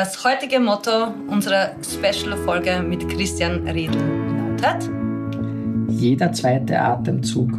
[0.00, 3.98] Das heutige Motto unserer Special-Folge mit Christian Redl
[4.60, 4.88] lautet:
[5.88, 7.50] Jeder zweite Atemzug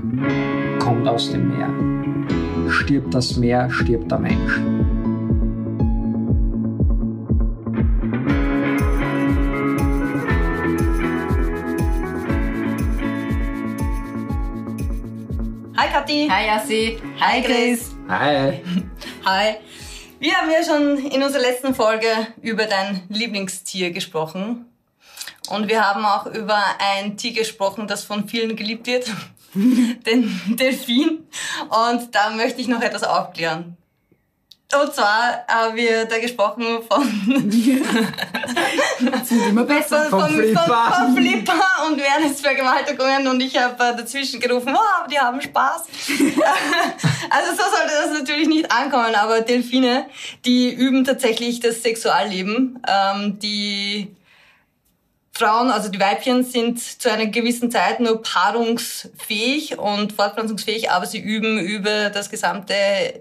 [0.79, 2.71] kommt aus dem Meer.
[2.71, 4.53] Stirbt das Meer, stirbt der Mensch.
[15.75, 16.29] Hi Kathi.
[16.31, 16.97] Hi Yassi.
[17.19, 17.93] Hi Chris.
[18.07, 18.61] Hi.
[19.25, 19.55] Hi.
[20.19, 22.07] Wir haben ja schon in unserer letzten Folge
[22.41, 24.65] über dein Lieblingstier gesprochen.
[25.49, 29.09] Und wir haben auch über ein Tier gesprochen, das von vielen geliebt wird,
[29.55, 31.25] den Delfin.
[31.69, 33.77] Und da möchte ich noch etwas aufklären.
[34.71, 37.03] Und zwar haben wir da gesprochen von,
[38.99, 40.05] wird immer besser.
[40.05, 40.61] von, von, Flipper.
[40.61, 41.99] von, von Flipper und
[42.39, 45.85] Vergewaltigungen und ich habe äh, dazwischen gerufen, wow, die haben Spaß.
[47.29, 50.05] also so sollte das natürlich nicht ankommen, aber Delfine,
[50.45, 52.79] die üben tatsächlich das Sexualleben.
[52.87, 54.15] Ähm, die
[55.39, 61.19] Frauen, also die Weibchen, sind zu einer gewissen Zeit nur paarungsfähig und fortpflanzungsfähig, aber sie
[61.19, 62.73] üben über das gesamte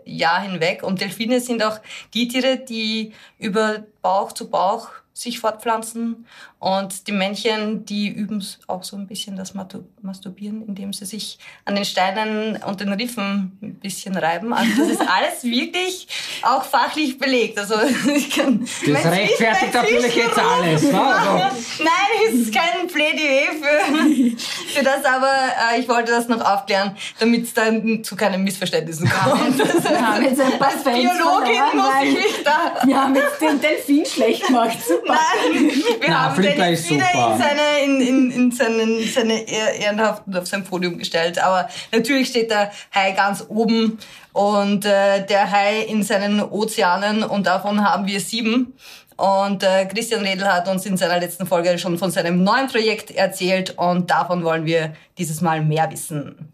[0.04, 0.82] Jahr hinweg.
[0.82, 1.78] Und Delfine sind auch
[2.14, 6.26] die Tiere, die über Bauch zu Bauch sich fortpflanzen.
[6.58, 11.74] Und die Männchen, die üben auch so ein bisschen das Masturbieren, indem sie sich an
[11.74, 14.52] den Steinen und den Riffen ein bisschen reiben.
[14.52, 16.08] Also das ist alles wirklich
[16.44, 17.58] auch fachlich belegt.
[17.58, 17.74] Also
[18.14, 20.82] ich kann Das rechtfertigt natürlich jetzt alles.
[20.82, 21.00] Ne?
[21.00, 21.30] Also,
[21.78, 24.36] Nein, es ist kein Plädoyer für,
[24.78, 25.30] für das, aber
[25.74, 29.58] äh, ich wollte das noch aufklären, damit es dann zu keinen Missverständnissen kommt.
[29.58, 32.80] Wir haben jetzt ein paar Biologin muss ich mich da...
[32.84, 34.76] wir haben jetzt den Delfin schlecht gemacht.
[34.86, 35.18] Super.
[35.52, 37.32] Nein, wir Na, haben Flipper den ist wieder super.
[37.32, 41.38] in seine, in, in, in seinen, seine Ehr- ehrenhaften auf sein Podium gestellt.
[41.38, 43.98] Aber natürlich steht der Hai ganz oben
[44.38, 48.72] und äh, der Hai in seinen Ozeanen und davon haben wir sieben.
[49.16, 53.10] Und äh, Christian Redl hat uns in seiner letzten Folge schon von seinem neuen Projekt
[53.10, 56.52] erzählt und davon wollen wir dieses Mal mehr wissen.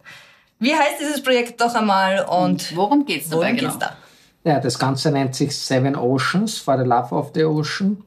[0.59, 3.73] Wie heißt dieses Projekt doch einmal und Worum geht's dabei worum genau?
[3.73, 4.51] geht's da?
[4.51, 8.03] ja, das Ganze nennt sich Seven Oceans for the Love of the Ocean.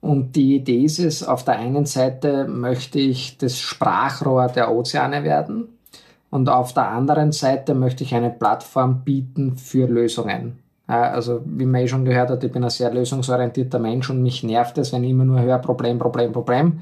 [0.00, 5.22] Und die Idee ist es, auf der einen Seite möchte ich das Sprachrohr der Ozeane
[5.22, 5.71] werden
[6.32, 10.58] und auf der anderen Seite möchte ich eine Plattform bieten für Lösungen.
[10.86, 14.42] Also wie man eh schon gehört hat, ich bin ein sehr lösungsorientierter Mensch und mich
[14.42, 16.80] nervt es, wenn ich immer nur höre Problem, Problem, Problem.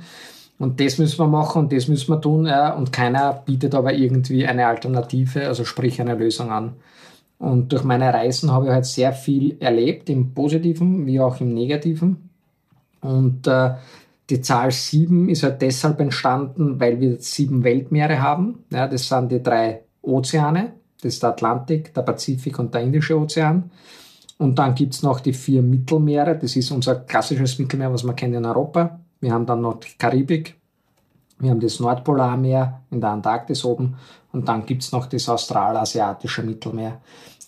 [0.60, 2.48] Und das müssen wir machen und das müssen wir tun.
[2.48, 6.74] Und keiner bietet aber irgendwie eine Alternative, also sprich eine Lösung an.
[7.40, 11.52] Und durch meine Reisen habe ich halt sehr viel erlebt, im Positiven wie auch im
[11.54, 12.30] Negativen.
[13.00, 13.72] Und äh,
[14.30, 18.64] die Zahl sieben ist halt deshalb entstanden, weil wir sieben Weltmeere haben.
[18.70, 20.72] Ja, das sind die drei Ozeane.
[21.02, 23.70] Das ist der Atlantik, der Pazifik und der Indische Ozean.
[24.38, 26.38] Und dann gibt's noch die vier Mittelmeere.
[26.38, 29.00] Das ist unser klassisches Mittelmeer, was man kennt in Europa.
[29.20, 30.56] Wir haben dann noch die Karibik.
[31.38, 33.96] Wir haben das Nordpolarmeer in der Antarktis oben.
[34.32, 37.00] Und dann gibt's noch das australasiatische Mittelmeer.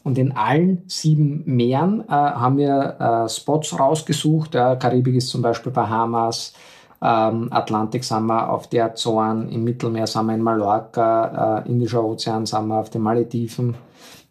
[0.04, 4.54] Und in allen sieben Meeren äh, haben wir äh, Spots rausgesucht.
[4.54, 6.54] Ja, Karibik ist zum Beispiel Bahamas,
[7.00, 12.04] ähm, Atlantik sind wir auf der Azoren, im Mittelmeer sind wir in Mallorca, äh, Indischer
[12.04, 13.68] Ozean sind wir auf den Malediven.
[13.70, 13.76] Und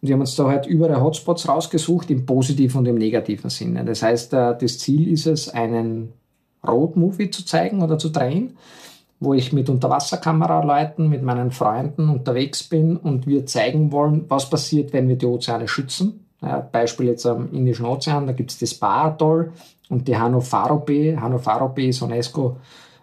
[0.08, 3.84] wir haben uns da halt überall Hotspots rausgesucht, im positiven und im negativen Sinne.
[3.84, 6.14] Das heißt, äh, das Ziel ist es, einen
[6.66, 8.58] Roadmovie zu zeigen oder zu drehen,
[9.22, 14.94] wo ich mit Unterwasserkameraleuten, mit meinen Freunden unterwegs bin und wir zeigen wollen, was passiert,
[14.94, 16.26] wenn wir die Ozeane schützen.
[16.42, 19.54] Ja, Beispiel jetzt am Indischen Ozean, da gibt's das Ba-Atoll
[19.90, 21.20] und die Hanufaro-Bay.
[21.22, 22.58] Hanufaro-Bay ist UNESCO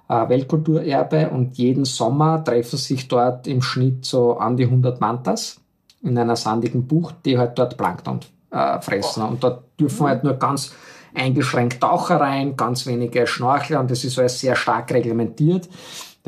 [0.08, 5.60] äh, Weltkulturerbe und jeden Sommer treffen sich dort im Schnitt so an die 100 Mantas
[6.02, 8.18] in einer sandigen Bucht, die halt dort Plankton
[8.50, 9.22] äh, fressen.
[9.22, 10.74] Und dort dürfen halt nur ganz
[11.14, 15.68] eingeschränkt Taucher rein, ganz wenige Schnorchler und das ist alles sehr stark reglementiert.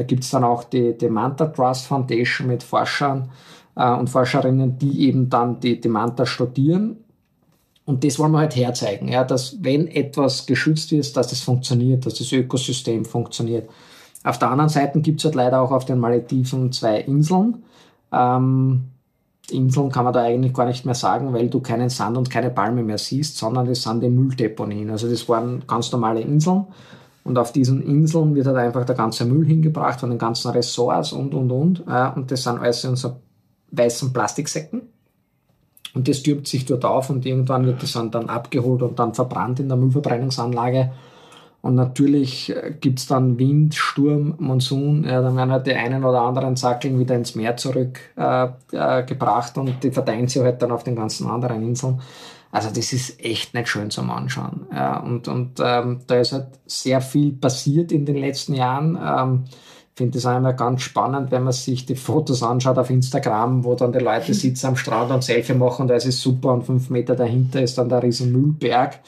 [0.01, 3.29] Da gibt's dann auch die, die Manta Trust Foundation mit Forschern
[3.77, 6.97] äh, und Forscherinnen, die eben dann die, die Manta studieren.
[7.85, 12.07] Und das wollen wir halt herzeigen, ja, dass wenn etwas geschützt ist, dass das funktioniert,
[12.07, 13.69] dass das Ökosystem funktioniert.
[14.25, 17.63] Auf der anderen Seite gibt's halt leider auch auf den Malediven zwei Inseln.
[18.11, 18.85] Ähm,
[19.51, 22.49] Inseln kann man da eigentlich gar nicht mehr sagen, weil du keinen Sand und keine
[22.49, 24.89] Palme mehr siehst, sondern das sind die Mülldeponien.
[24.89, 26.65] Also das waren ganz normale Inseln.
[27.31, 31.13] Und auf diesen Inseln wird halt einfach der ganze Müll hingebracht von den ganzen Ressorts
[31.13, 31.85] und, und, und.
[31.87, 33.21] Äh, Und das sind alles in so
[33.71, 34.83] weißen Plastiksäcken.
[35.95, 39.61] Und das türmt sich dort auf und irgendwann wird das dann abgeholt und dann verbrannt
[39.61, 40.91] in der Müllverbrennungsanlage.
[41.63, 46.23] Und natürlich äh, gibt's dann Wind, Sturm, Monsun, ja, dann werden halt die einen oder
[46.23, 49.07] anderen Sackeln wieder ins Meer zurück äh, äh,
[49.55, 52.01] und die verteilen sich halt dann auf den ganzen anderen Inseln.
[52.53, 54.67] Also das ist echt nicht schön zum Anschauen.
[54.73, 58.97] Ja, und und ähm, da ist halt sehr viel passiert in den letzten Jahren.
[58.97, 59.45] Ähm,
[60.01, 63.93] finde es immer ganz spannend, wenn man sich die Fotos anschaut auf Instagram, wo dann
[63.93, 66.89] die Leute sitzen am Strand und Selfie machen und da ist es super und fünf
[66.89, 69.01] Meter dahinter ist dann der riesen Müllberg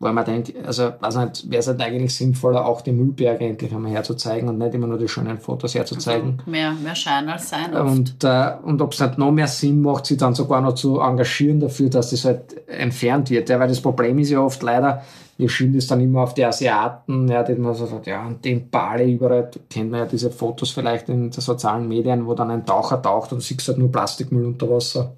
[0.00, 3.72] weil man denkt, also weiß nicht, wäre es halt eigentlich sinnvoller, auch die Müllberge endlich
[3.72, 6.34] einmal herzuzeigen und nicht immer nur die schönen Fotos herzuzeigen.
[6.38, 7.74] Also mehr, mehr Schein als Sein.
[7.74, 7.90] Oft.
[7.90, 11.00] Und, äh, und ob es nicht noch mehr Sinn macht, sich dann sogar noch zu
[11.00, 13.48] engagieren dafür, dass das halt entfernt wird.
[13.48, 15.02] Ja, weil das Problem ist ja oft leider,
[15.38, 18.44] wir schieben das dann immer auf die Asiaten, ja, die man so sagt, ja, und
[18.44, 22.50] den Bali überall, kennt man ja diese Fotos vielleicht in den sozialen Medien, wo dann
[22.50, 25.14] ein Taucher taucht und siehst halt nur Plastikmüll unter Wasser.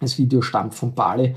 [0.00, 1.34] Das Video stammt von Bali.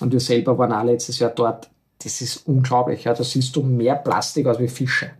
[0.00, 1.68] Und wir selber waren auch letztes Jahr dort
[2.04, 3.04] das ist unglaublich.
[3.04, 3.14] Ja.
[3.14, 5.10] Da siehst du mehr Plastik als wie Fische.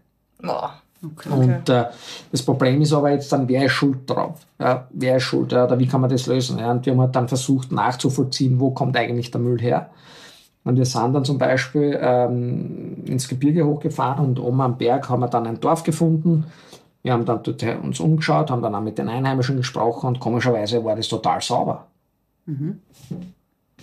[0.40, 0.74] Boah.
[1.04, 1.28] Okay.
[1.30, 1.86] Und äh,
[2.30, 4.46] das Problem ist aber jetzt dann, wer ist schuld drauf?
[4.60, 5.50] Ja, wer ist schuld?
[5.50, 6.58] Ja, oder wie kann man das lösen?
[6.58, 9.90] Ja, und wir haben halt dann versucht nachzuvollziehen, wo kommt eigentlich der Müll her?
[10.62, 15.20] Und wir sind dann zum Beispiel ähm, ins Gebirge hochgefahren und oben am Berg haben
[15.20, 16.44] wir dann ein Dorf gefunden.
[17.02, 20.84] Wir haben dann dort uns umgeschaut, haben dann auch mit den Einheimischen gesprochen und komischerweise
[20.84, 21.88] war das total sauber.
[22.46, 22.78] Mhm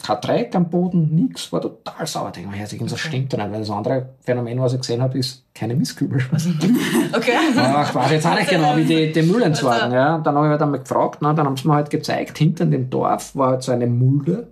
[0.03, 2.27] kein Dreck am Boden, nichts, war total sauber.
[2.29, 2.77] Ich denke mir, okay.
[2.79, 6.19] das stimmt doch nicht, weil das andere Phänomen, was ich gesehen habe, ist keine Mistkübel.
[7.15, 7.31] okay.
[7.51, 9.81] Ich weiß jetzt auch nicht genau, wie die, die Müll entsorgen.
[9.81, 10.17] Also, ja.
[10.19, 12.89] Dann habe ich halt einmal gefragt, ne, dann haben sie mir halt gezeigt, hinter dem
[12.89, 14.47] Dorf war halt so eine Mulde,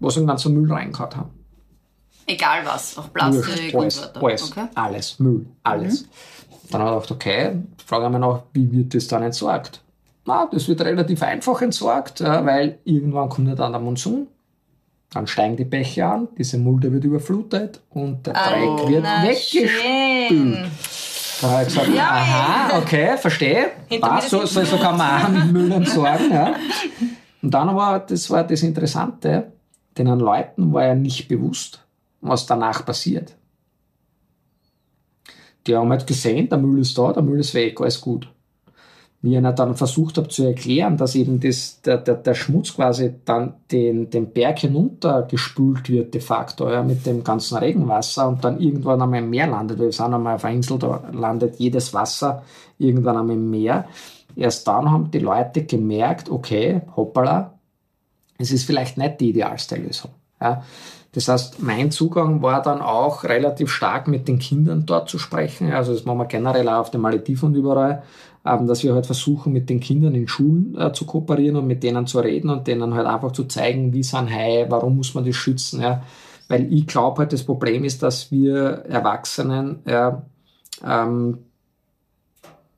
[0.00, 1.30] wo sie einen ganzen Müll reingehauen haben.
[2.26, 4.22] Egal was, auch Plastik alles, und.
[4.22, 4.66] Alles, okay.
[4.74, 6.02] alles, Müll, alles.
[6.02, 6.08] Mhm.
[6.70, 9.82] Dann habe ich gedacht, okay, frage ich mich noch, wie wird das dann entsorgt?
[10.26, 14.26] Na, das wird relativ einfach entsorgt, weil irgendwann kommt ja dann der Monsun
[15.14, 20.70] dann steigen die Bäche an, diese Mulde wird überflutet und der Dreck oh, wird weggespült.
[21.40, 23.70] Da habe ich gesagt, ja, aha, okay, verstehe.
[24.00, 26.32] Passt, so, so, so kann man auch mit Müll entsorgen.
[26.32, 26.54] Ja.
[27.42, 29.52] Und dann war, das war das Interessante,
[29.96, 31.84] den Leuten war ja nicht bewusst,
[32.20, 33.36] was danach passiert.
[35.66, 38.28] Die haben halt gesehen, der Müll ist da, der Müll ist weg, alles gut
[39.24, 43.14] wie ich dann versucht habe zu erklären, dass eben das, der, der, der Schmutz quasi
[43.24, 48.60] dann den, den Berg hinuntergespült wird de facto ja, mit dem ganzen Regenwasser und dann
[48.60, 49.78] irgendwann einmal im Meer landet.
[49.78, 52.42] Wir sind einmal auf einer Insel, da landet jedes Wasser
[52.76, 53.86] irgendwann einmal im Meer.
[54.36, 57.54] Erst dann haben die Leute gemerkt, okay, hoppala,
[58.36, 60.10] es ist vielleicht nicht die idealste Lösung.
[60.38, 60.64] Ja.
[61.12, 65.72] Das heißt, mein Zugang war dann auch relativ stark mit den Kindern dort zu sprechen.
[65.72, 68.02] Also das machen wir generell auch auf den Malediven und überall
[68.44, 72.06] dass wir halt versuchen, mit den Kindern in Schulen äh, zu kooperieren und mit denen
[72.06, 75.34] zu reden und denen halt einfach zu zeigen, wie sind Haie, warum muss man das
[75.34, 76.02] schützen, ja.
[76.48, 80.26] Weil ich glaube halt, das Problem ist, dass wir Erwachsenen, ja,
[80.84, 81.38] ähm,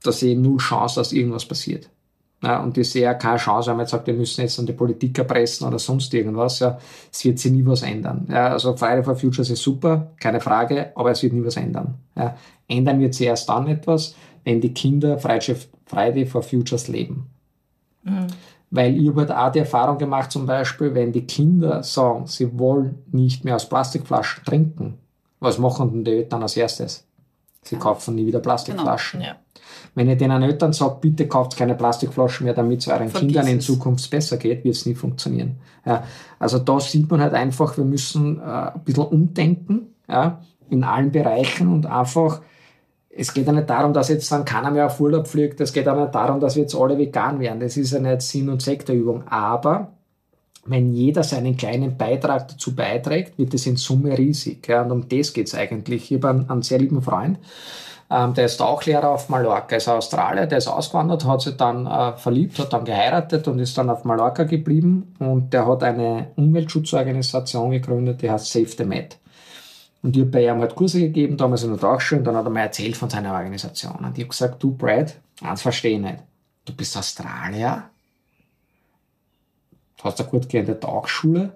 [0.05, 1.91] dass sie null Chance, dass irgendwas passiert.
[2.43, 4.67] Ja, und ich sehe ja keine Chance, wenn man jetzt sagt, wir müssen jetzt an
[4.67, 6.61] die Politik erpressen oder sonst irgendwas.
[6.61, 6.79] Ja,
[7.11, 8.29] es wird sich nie was ändern.
[8.31, 11.95] Ja, also Friday for Futures ist super, keine Frage, aber es wird nie was ändern.
[12.15, 12.37] Ja,
[12.69, 14.15] ändern wird sich erst dann etwas,
[14.47, 17.27] wenn die Kinder Friday for Futures leben.
[18.05, 18.29] Mhm.
[18.71, 22.57] Weil ich habe halt auch die Erfahrung gemacht, zum Beispiel, wenn die Kinder sagen, sie
[22.57, 24.99] wollen nicht mehr aus Plastikflaschen trinken,
[25.41, 27.05] was machen denn die Eltern als erstes?
[27.63, 29.21] Sie kaufen nie wieder Plastikflaschen.
[29.21, 29.33] Genau.
[29.33, 29.39] Ja.
[29.97, 33.49] Wenn ihr den Eltern sagt, bitte kauft keine Plastikflaschen mehr, damit es euren Vergiss Kindern
[33.49, 35.57] in Zukunft besser geht, wird es nie funktionieren.
[35.85, 36.05] Ja,
[36.39, 40.41] also da sieht man halt einfach, wir müssen äh, ein bisschen umdenken ja,
[40.71, 42.43] in allen Bereichen und einfach
[43.17, 45.61] es geht ja nicht darum, dass jetzt dann keiner mehr auf Urlaub fliegt.
[45.61, 47.61] Es geht auch nicht darum, dass wir jetzt alle vegan werden.
[47.61, 49.27] Das ist ja nicht Sinn und Zweck der Übung.
[49.29, 49.93] Aber
[50.67, 54.67] wenn jeder seinen kleinen Beitrag dazu beiträgt, wird es in Summe riesig.
[54.69, 56.11] Ja, und um das geht's eigentlich.
[56.11, 57.39] Ich habe einen, einen sehr lieben Freund,
[58.11, 61.87] ähm, der ist auch Lehrer auf Mallorca, ist Australier, der ist ausgewandert, hat sich dann
[61.87, 65.15] äh, verliebt, hat dann geheiratet und ist dann auf Mallorca geblieben.
[65.19, 69.19] Und der hat eine Umweltschutzorganisation gegründet, die heißt Save the Met.
[70.07, 72.45] Und ich habe bei ihm halt Kurse gegeben, damals in der Tagschule, und dann hat
[72.45, 73.97] er mir erzählt von seiner Organisation.
[73.97, 76.19] Und ich habe gesagt, du Brad, eins verstehe ich nicht.
[76.65, 77.91] Du bist Australier,
[80.05, 81.55] hast eine gut gehende Tagschule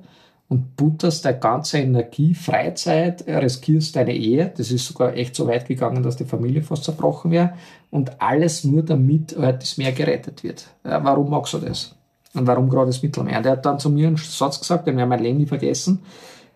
[0.49, 4.53] und butterst deine ganze Energie, Freizeit, riskierst deine Ehe.
[4.57, 7.53] Das ist sogar echt so weit gegangen, dass die Familie fast zerbrochen wäre.
[7.93, 10.67] Und alles nur damit halt das Meer gerettet wird.
[10.85, 11.95] Ja, warum magst du das?
[12.35, 13.39] Und warum gerade das Mittelmeer?
[13.39, 15.47] Und er hat dann zu mir einen Satz gesagt, den werde ich mein Leben nie
[15.47, 16.01] vergessen.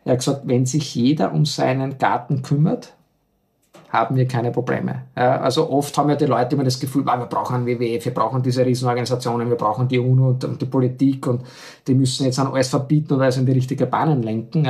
[0.04, 2.94] Er hat gesagt, wenn sich jeder um seinen Garten kümmert,
[3.88, 5.02] haben wir keine Probleme.
[5.14, 8.42] Also oft haben ja die Leute immer das Gefühl, wir brauchen einen WWF, wir brauchen
[8.42, 11.42] diese Riesenorganisationen, wir brauchen die UNO und die Politik und
[11.86, 14.68] die müssen jetzt an alles verbieten und alles in die richtige Bahnen lenken.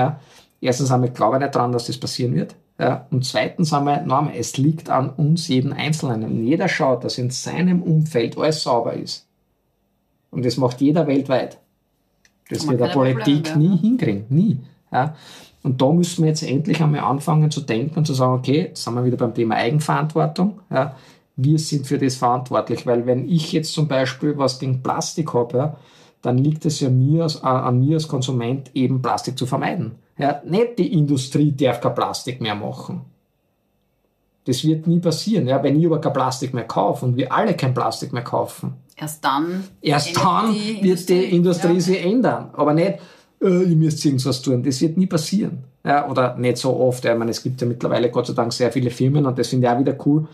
[0.60, 2.54] Erstens haben wir glaube nicht daran, dass das passieren wird.
[3.10, 6.24] Und zweitens haben wir, nochmal, es liegt an uns jeden Einzelnen.
[6.24, 9.26] Und jeder schaut, dass in seinem Umfeld alles sauber ist.
[10.30, 11.58] Und das macht jeder weltweit.
[12.50, 14.26] Das wird der Politik Probleme, nie hinkriegen.
[14.28, 14.58] Nie.
[14.94, 15.14] Ja?
[15.62, 18.84] Und da müssen wir jetzt endlich einmal anfangen zu denken und zu sagen, okay, jetzt
[18.84, 20.60] sind wir wieder beim Thema Eigenverantwortung.
[20.70, 20.94] Ja?
[21.36, 25.56] Wir sind für das verantwortlich, weil wenn ich jetzt zum Beispiel was gegen Plastik habe,
[25.58, 25.76] ja,
[26.22, 29.96] dann liegt es ja mir, als- an mir als Konsument eben Plastik zu vermeiden.
[30.16, 33.00] Ja, nicht die Industrie darf kein Plastik mehr machen.
[34.44, 35.48] Das wird nie passieren.
[35.48, 38.74] Ja, wenn ich aber kein Plastik mehr kaufe und wir alle kein Plastik mehr kaufen,
[38.96, 39.64] Erst dann.
[39.80, 41.80] erst dann die wird die Industrie Ja.
[41.80, 42.50] sich ändern.
[42.52, 42.98] Aber nicht,
[43.44, 44.62] äh, ihr müsst irgendwas tun.
[44.62, 45.64] Das wird nie passieren.
[45.84, 47.04] Ja, oder nicht so oft.
[47.04, 49.48] Ja, ich meine, es gibt ja mittlerweile Gott sei Dank sehr viele Firmen und das
[49.48, 50.26] finde ich auch wieder cool.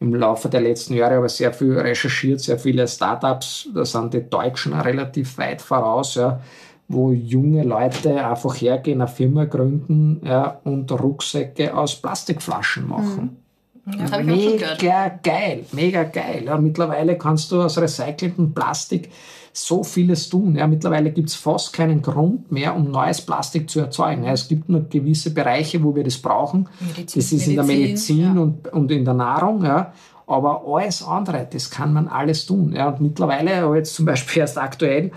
[0.00, 4.12] Im Laufe der letzten Jahre habe ich sehr viel recherchiert, sehr viele Startups, da sind
[4.12, 6.40] die Deutschen relativ weit voraus, ja,
[6.88, 13.38] wo junge Leute einfach hergehen, eine Firma gründen ja, und Rucksäcke aus Plastikflaschen machen.
[13.86, 14.82] Das habe ich auch schon gehört.
[14.82, 16.42] Mega geil, mega geil.
[16.44, 19.10] Ja, mittlerweile kannst du aus recyceltem Plastik
[19.56, 20.56] so vieles tun.
[20.56, 24.24] Ja, mittlerweile gibt es fast keinen Grund mehr, um neues Plastik zu erzeugen.
[24.24, 26.68] Ja, es gibt nur gewisse Bereiche, wo wir das brauchen.
[26.80, 27.20] Medizin.
[27.20, 28.32] Das ist in der Medizin, ja.
[28.32, 29.64] und, und in der Nahrung.
[29.64, 29.94] Ja.
[30.26, 32.74] Aber alles andere, das kann man alles tun.
[32.74, 32.88] Ja.
[32.88, 35.10] Und mittlerweile habe ich jetzt zum Beispiel erst aktuell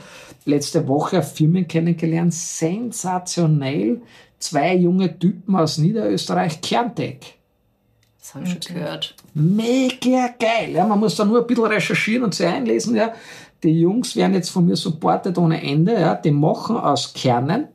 [0.46, 4.01] letzte Woche Firmen kennengelernt, sensationell.
[4.39, 7.38] Zwei junge Typen aus Niederösterreich, Kerntech.
[8.22, 9.15] Das habe ich schon gehört.
[9.34, 10.72] Mega geil.
[10.72, 12.96] Ja, man muss da nur ein bisschen recherchieren und sich einlesen.
[12.96, 13.12] Ja.
[13.63, 15.94] Die Jungs werden jetzt von mir supportet ohne Ende.
[15.94, 16.16] Ja.
[16.16, 17.68] Die machen aus Kernen,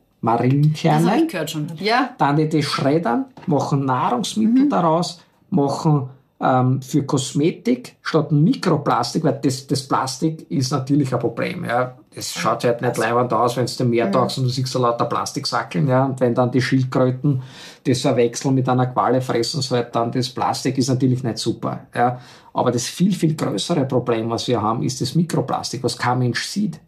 [1.05, 1.67] Das habe ich gehört schon.
[1.79, 9.39] Ja, dann die, die schreddern, machen Nahrungsmittel daraus, machen ähm, für Kosmetik statt Mikroplastik, weil
[9.41, 11.63] das, das Plastik ist natürlich ein Problem.
[11.65, 11.95] Ja.
[12.15, 14.79] Das schaut halt nicht leibend aus, wenn du im Meer tauchst und du siehst so
[14.79, 15.87] lauter Plastiksackeln.
[15.87, 16.05] Ja.
[16.05, 17.43] Und wenn dann die Schildkröten
[17.85, 21.81] das verwechseln mit einer Qualle fressen, so halt dann das Plastik ist natürlich nicht super.
[21.93, 22.19] Ja.
[22.53, 26.45] Aber das viel, viel größere Problem, was wir haben, ist das Mikroplastik, was kein Mensch
[26.45, 26.79] sieht.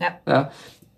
[0.00, 0.18] Ja.
[0.26, 0.50] Ja,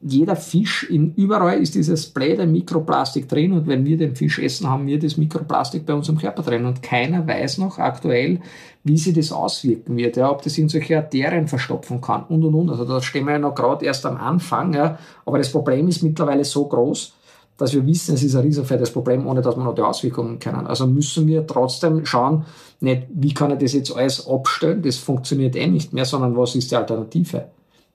[0.02, 4.68] jeder Fisch, in, überall ist dieses blöde Mikroplastik drin und wenn wir den Fisch essen,
[4.68, 8.40] haben wir das Mikroplastik bei uns im Körper drin und keiner weiß noch aktuell,
[8.82, 12.54] wie sich das auswirken wird, ja, ob das in solche Arterien verstopfen kann und und
[12.54, 12.70] und.
[12.70, 16.02] Also da stehen wir ja noch gerade erst am Anfang, ja, aber das Problem ist
[16.02, 17.14] mittlerweile so groß,
[17.58, 20.66] dass wir wissen, es ist ein riesenfettes Problem, ohne dass wir noch die Auswirkungen kennen.
[20.66, 22.46] Also müssen wir trotzdem schauen,
[22.80, 26.54] nicht, wie kann ich das jetzt alles abstellen, das funktioniert eh nicht mehr, sondern was
[26.54, 27.48] ist die Alternative?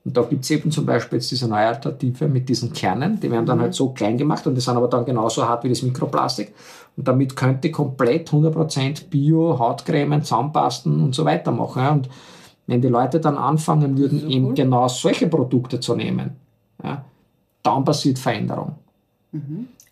[0.06, 3.44] Und da gibt's eben zum Beispiel jetzt diese neue Alternative mit diesen Kernen, die werden
[3.44, 6.54] dann halt so klein gemacht und die sind aber dann genauso hart wie das Mikroplastik.
[6.96, 11.82] Und damit könnte komplett 100% Bio, Hautcremen, Zahnpasten und so weiter machen.
[11.82, 11.90] Ja.
[11.90, 12.08] Und
[12.68, 16.36] wenn die Leute dann anfangen würden, eben genau solche Produkte zu nehmen,
[16.84, 17.04] ja,
[17.64, 18.76] dann passiert Veränderung.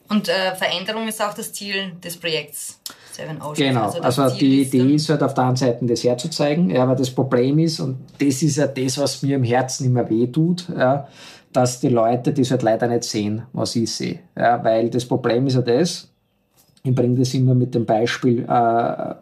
[0.08, 2.80] Und äh, Veränderung ist auch das Ziel des Projekts
[3.14, 3.58] Seven Oceans.
[3.58, 6.96] Genau, also, Ziel die Idee ist halt auf der einen Seite das herzuzeigen, ja, aber
[6.96, 10.68] das Problem ist, und das ist ja das, was mir im Herzen immer weh tut,
[10.76, 11.06] ja,
[11.52, 14.18] dass die Leute das halt leider nicht sehen, was ich sehe.
[14.36, 16.08] Ja, weil das Problem ist ja das,
[16.82, 19.14] ich bringe das immer mit dem Beispiel, äh,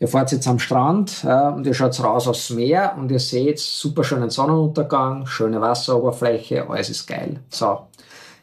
[0.00, 3.60] ihr fahrt jetzt am Strand ja, und ihr schaut raus aufs Meer und ihr seht
[3.60, 7.38] super schönen Sonnenuntergang, schöne Wasseroberfläche, alles ist geil.
[7.48, 7.78] So,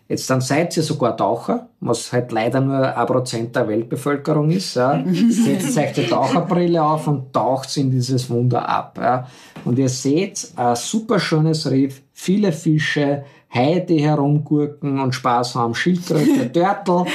[0.09, 4.75] Jetzt dann seid ihr sogar Taucher, was halt leider nur ein Prozent der Weltbevölkerung ist.
[4.75, 5.03] Ja.
[5.29, 8.97] Setzt euch die Taucherbrille auf und taucht in dieses Wunder ab.
[9.01, 9.27] Ja.
[9.65, 15.75] Und ihr seht ein super schönes Riff, viele Fische, Haie, die herumgurken und Spaß haben,
[15.75, 17.05] Schildkröte, Törtel.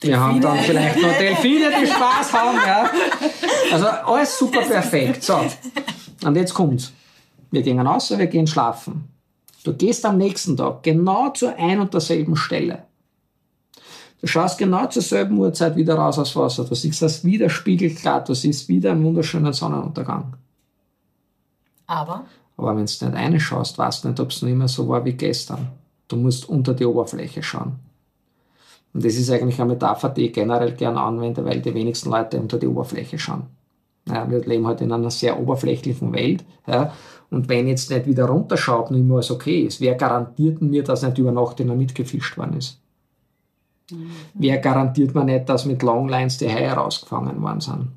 [0.00, 2.58] Wir haben dann vielleicht noch Delfine, die Spaß haben.
[2.66, 2.90] Ja.
[3.72, 5.22] Also alles super perfekt.
[5.22, 5.40] So.
[6.24, 6.92] Und jetzt kommt's.
[7.50, 9.15] Wir gehen raus, wir gehen schlafen.
[9.66, 12.84] Du gehst am nächsten Tag genau zur ein und derselben Stelle.
[14.20, 16.64] Du schaust genau zur selben Uhrzeit wieder raus aus Wasser.
[16.64, 18.28] Du siehst das wieder spiegelglatt.
[18.28, 20.34] Du siehst wieder einen wunderschönen Sonnenuntergang.
[21.88, 25.04] aber Aber wenn du nicht reinschaust, weißt du nicht, ob es noch immer so war
[25.04, 25.72] wie gestern.
[26.06, 27.80] Du musst unter die Oberfläche schauen.
[28.94, 32.38] Und das ist eigentlich eine Metapher, die ich generell gerne anwende, weil die wenigsten Leute
[32.38, 33.48] unter die Oberfläche schauen.
[34.08, 36.44] Ja, wir leben halt in einer sehr oberflächlichen Welt.
[36.68, 36.92] Ja,
[37.30, 41.02] und wenn jetzt nicht wieder runterschaut, nicht mehr alles okay ist, wer garantiert mir, dass
[41.02, 42.80] nicht über Nacht einer mitgefischt worden ist?
[44.34, 47.88] Wer garantiert mir nicht, dass mit Longlines die Haie rausgefangen worden sind?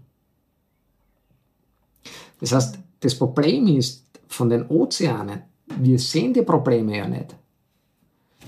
[2.39, 5.41] Das heißt, das Problem ist von den Ozeanen,
[5.77, 7.35] wir sehen die Probleme ja nicht.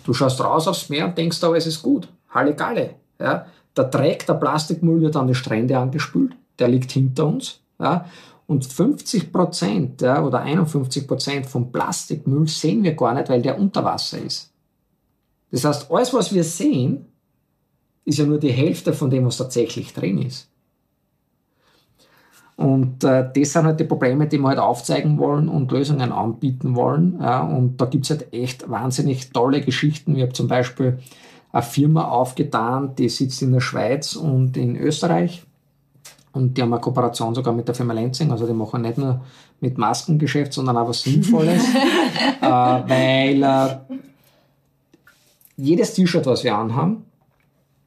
[0.03, 2.07] Du schaust raus aufs Meer und denkst, aber es ist gut.
[2.29, 2.95] Halligalle.
[3.19, 3.45] Ja?
[3.75, 7.59] Der Dreck, der Plastikmüll wird an die Strände angespült, der liegt hinter uns.
[7.79, 8.05] Ja?
[8.51, 13.58] Und 50 Prozent ja, oder 51 Prozent vom Plastikmüll sehen wir gar nicht, weil der
[13.58, 14.51] unter Wasser ist.
[15.51, 17.05] Das heißt, alles, was wir sehen,
[18.03, 20.50] ist ja nur die Hälfte von dem, was tatsächlich drin ist.
[22.58, 26.75] Und äh, das sind halt die Probleme, die wir halt aufzeigen wollen und Lösungen anbieten
[26.75, 27.20] wollen.
[27.22, 30.13] Ja, und da gibt's halt echt wahnsinnig tolle Geschichten.
[30.17, 31.00] Ich habe zum Beispiel
[31.53, 35.46] eine Firma aufgetan, die sitzt in der Schweiz und in Österreich.
[36.33, 38.31] Und die haben eine Kooperation sogar mit der Firma Lenzing.
[38.31, 39.21] Also die machen nicht nur
[39.59, 41.63] mit Maskengeschäft, sondern auch was Sinnvolles.
[42.41, 43.97] äh, weil äh,
[45.57, 47.05] jedes T-Shirt, was wir anhaben,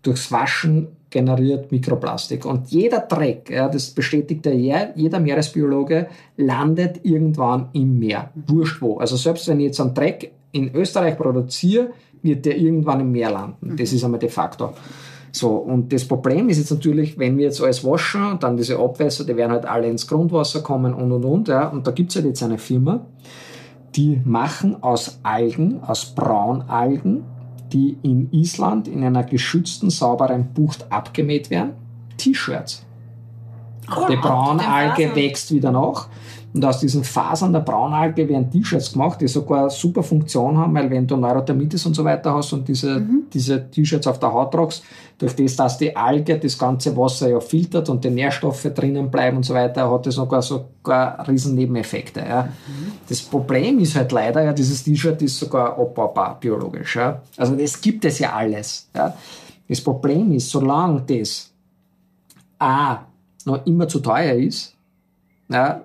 [0.03, 2.45] durchs Waschen generiert Mikroplastik.
[2.45, 8.31] Und jeder Dreck, ja, das bestätigt ja jeder Meeresbiologe, landet irgendwann im Meer.
[8.35, 8.99] Wurscht wo.
[8.99, 11.91] Also selbst wenn ich jetzt einen Dreck in Österreich produziere,
[12.23, 13.77] wird der irgendwann im Meer landen.
[13.77, 14.73] Das ist einmal de facto.
[15.35, 18.79] So, und das Problem ist jetzt natürlich, wenn wir jetzt alles waschen und dann diese
[18.79, 21.49] Abwässer, die werden halt alle ins Grundwasser kommen und und und.
[21.49, 21.69] Ja.
[21.69, 23.05] Und da gibt es halt jetzt eine Firma,
[23.97, 27.25] die machen aus Algen, aus Braunalgen,
[27.73, 31.73] die in Island in einer geschützten, sauberen Bucht abgemäht werden,
[32.17, 32.87] T-Shirts.
[33.95, 34.07] Cool.
[34.11, 36.09] Die Braunalge wächst wieder nach.
[36.55, 40.89] Und aus diesen Fasern der Braunalge werden T-Shirts gemacht, die sogar super Funktion haben, weil
[40.89, 44.85] wenn du Neurodermitis und so weiter hast und diese, diese T-Shirts auf der Haut tragst,
[45.19, 49.39] durch das, dass die Alge das ganze Wasser ja filtert und die Nährstoffe drinnen bleiben
[49.39, 52.21] und so weiter, hat das sogar sogar riesen Nebeneffekte.
[52.21, 52.49] Ja.
[53.09, 56.95] Das Problem ist halt leider, ja, dieses T-Shirt ist sogar abbaubar biologisch.
[56.95, 57.21] Ja.
[57.37, 58.89] Also das gibt es ja alles.
[58.95, 59.13] Ja.
[59.69, 61.51] Das Problem ist, solange das
[62.61, 62.99] A
[63.45, 64.77] noch immer zu teuer ist,
[65.49, 65.81] ja,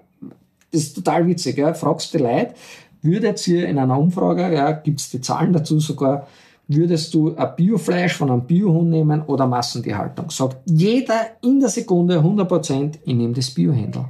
[0.72, 2.54] das ist total witzig, ja, fragst die Leute,
[3.02, 6.28] würdet ihr in einer Umfrage, ja, gibt es die Zahlen dazu sogar,
[6.68, 10.30] würdest du ein Biofleisch von einem Biohund nehmen oder Massentierhaltung?
[10.30, 14.06] Sagt jeder in der Sekunde 100%, ich nehme das Biohändel.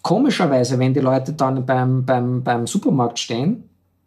[0.00, 3.64] Komischerweise, wenn die Leute dann beim, beim, beim Supermarkt stehen,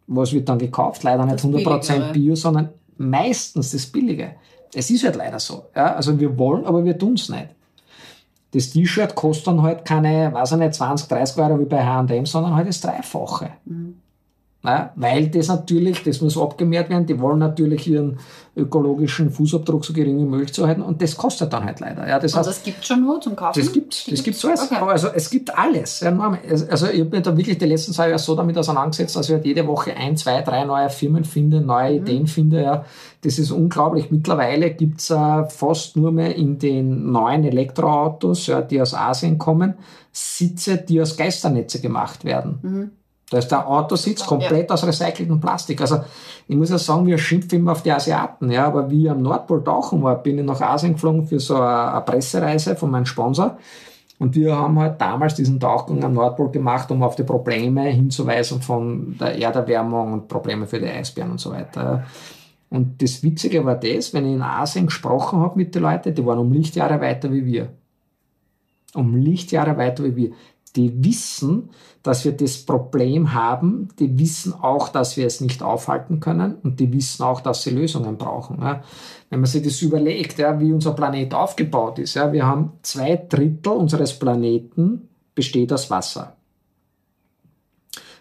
[0.07, 1.03] was wird dann gekauft?
[1.03, 2.13] Leider nicht Das 100% Billigere.
[2.13, 4.35] Bio, sondern meistens das Billige.
[4.73, 5.65] Es ist halt leider so.
[5.75, 5.95] Ja?
[5.95, 7.47] Also wir wollen, aber wir tun es nicht.
[8.57, 12.25] Das T-Shirt kostet dann halt keine, weiß ich nicht, 20, 30 Euro wie bei H&M,
[12.25, 13.51] sondern halt das Dreifache.
[14.63, 18.17] Ja, weil das natürlich, das muss abgemehrt werden, die wollen natürlich ihren
[18.55, 22.07] ökologischen Fußabdruck so gering wie möglich zu halten und das kostet dann halt leider.
[22.07, 23.59] Ja, das Und heißt, das gibt schon nur zum Kaufen?
[23.59, 24.63] das gibt's, das gibt's alles.
[24.63, 24.75] Okay.
[24.81, 26.01] Aber also es gibt alles.
[26.03, 29.35] Also ich habe mich da wirklich die letzten zwei Jahre so damit auseinandergesetzt, dass ich
[29.35, 32.63] halt jede Woche ein, zwei, drei neue Firmen finde, neue Ideen finde.
[32.63, 32.85] Ja.
[33.21, 34.09] Das ist unglaublich.
[34.09, 39.75] Mittlerweile gibt's äh, fast nur mehr in den neuen Elektroautos, ja, die aus Asien kommen,
[40.11, 42.91] Sitze, die aus Geisternetze gemacht werden.
[43.29, 45.81] Da ist der Autositz komplett aus recyceltem Plastik.
[45.81, 45.99] Also
[46.47, 49.21] ich muss ja sagen, wir schimpfen immer auf die Asiaten, ja, aber wie ich am
[49.21, 53.05] Nordpol tauchen war, bin ich nach Asien geflogen für so eine, eine Pressereise von meinem
[53.05, 53.57] Sponsor.
[54.19, 58.61] Und wir haben halt damals diesen Tauchgang am Nordpol gemacht, um auf die Probleme hinzuweisen
[58.61, 62.05] von der Erderwärmung und Probleme für die Eisbären und so weiter.
[62.69, 66.25] Und das Witzige war das, wenn ich in Asien gesprochen habe mit den Leuten, die
[66.25, 67.69] waren um Lichtjahre weiter wie wir.
[68.93, 70.31] Um Lichtjahre weiter wie wir.
[70.77, 71.69] Die wissen,
[72.03, 76.79] dass wir das Problem haben, die wissen auch, dass wir es nicht aufhalten können und
[76.79, 78.59] die wissen auch, dass sie Lösungen brauchen.
[78.61, 78.81] Ja.
[79.29, 83.17] Wenn man sich das überlegt, ja, wie unser Planet aufgebaut ist, ja, wir haben zwei
[83.27, 86.36] Drittel unseres Planeten besteht aus Wasser.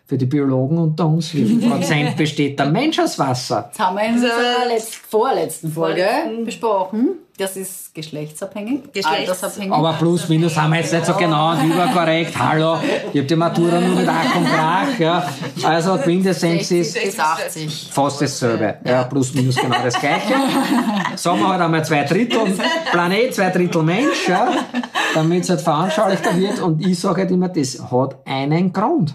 [0.09, 3.71] Für die Biologen unter uns, wie viel Prozent besteht der Mensch aus Wasser?
[3.77, 7.09] Das haben wir in unserer letzten, vorletzten Folge vorletzten- besprochen.
[7.38, 9.73] Das ist geschlechtsabhängig, Geschlechts- altersabhängig.
[9.73, 12.38] Aber plus, minus haben wir jetzt nicht so genau und überkorrekt.
[12.38, 12.79] Hallo,
[13.12, 14.99] ich habe die Matura nur mit Ach und Krach.
[15.01, 15.29] Ja.
[15.64, 17.90] Also Quintessenz 60 ist bis 80.
[17.92, 18.77] fast dasselbe.
[18.85, 20.35] Ja, plus, minus genau das Gleiche.
[21.16, 22.57] Sagen wir halt einmal zwei Drittel
[22.92, 24.49] Planet, zwei Drittel Mensch, ja,
[25.14, 26.61] damit es halt veranschaulichter wird.
[26.61, 29.14] Und ich sage halt immer, das hat einen Grund,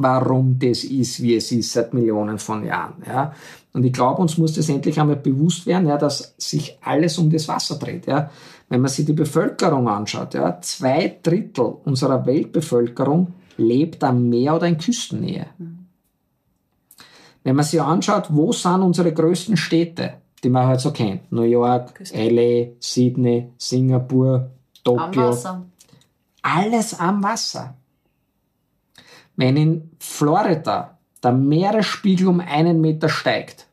[0.00, 3.02] warum das ist, wie es ist, seit Millionen von Jahren.
[3.04, 3.32] Ja.
[3.72, 7.30] Und ich glaube, uns muss das endlich einmal bewusst werden, ja, dass sich alles um
[7.30, 8.06] das Wasser dreht.
[8.06, 8.30] Ja.
[8.68, 14.68] Wenn man sich die Bevölkerung anschaut, ja, zwei Drittel unserer Weltbevölkerung lebt am Meer oder
[14.68, 15.46] in Küstennähe.
[17.42, 21.42] Wenn man sich anschaut, wo sind unsere größten Städte, die man halt so kennt, New
[21.42, 24.50] York, LA, Sydney, Singapur, Am
[24.84, 25.64] Tokio, Wasser.
[26.42, 27.74] alles am Wasser.
[29.38, 33.68] Wenn in Florida der Meeresspiegel um einen Meter steigt,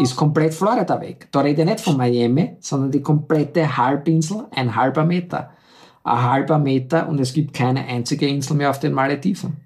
[0.00, 1.28] ist komplett Florida weg.
[1.30, 5.50] Da rede ich nicht von Miami, sondern die komplette Halbinsel, ein halber Meter.
[6.02, 9.58] Ein halber Meter und es gibt keine einzige Insel mehr auf den Malediven.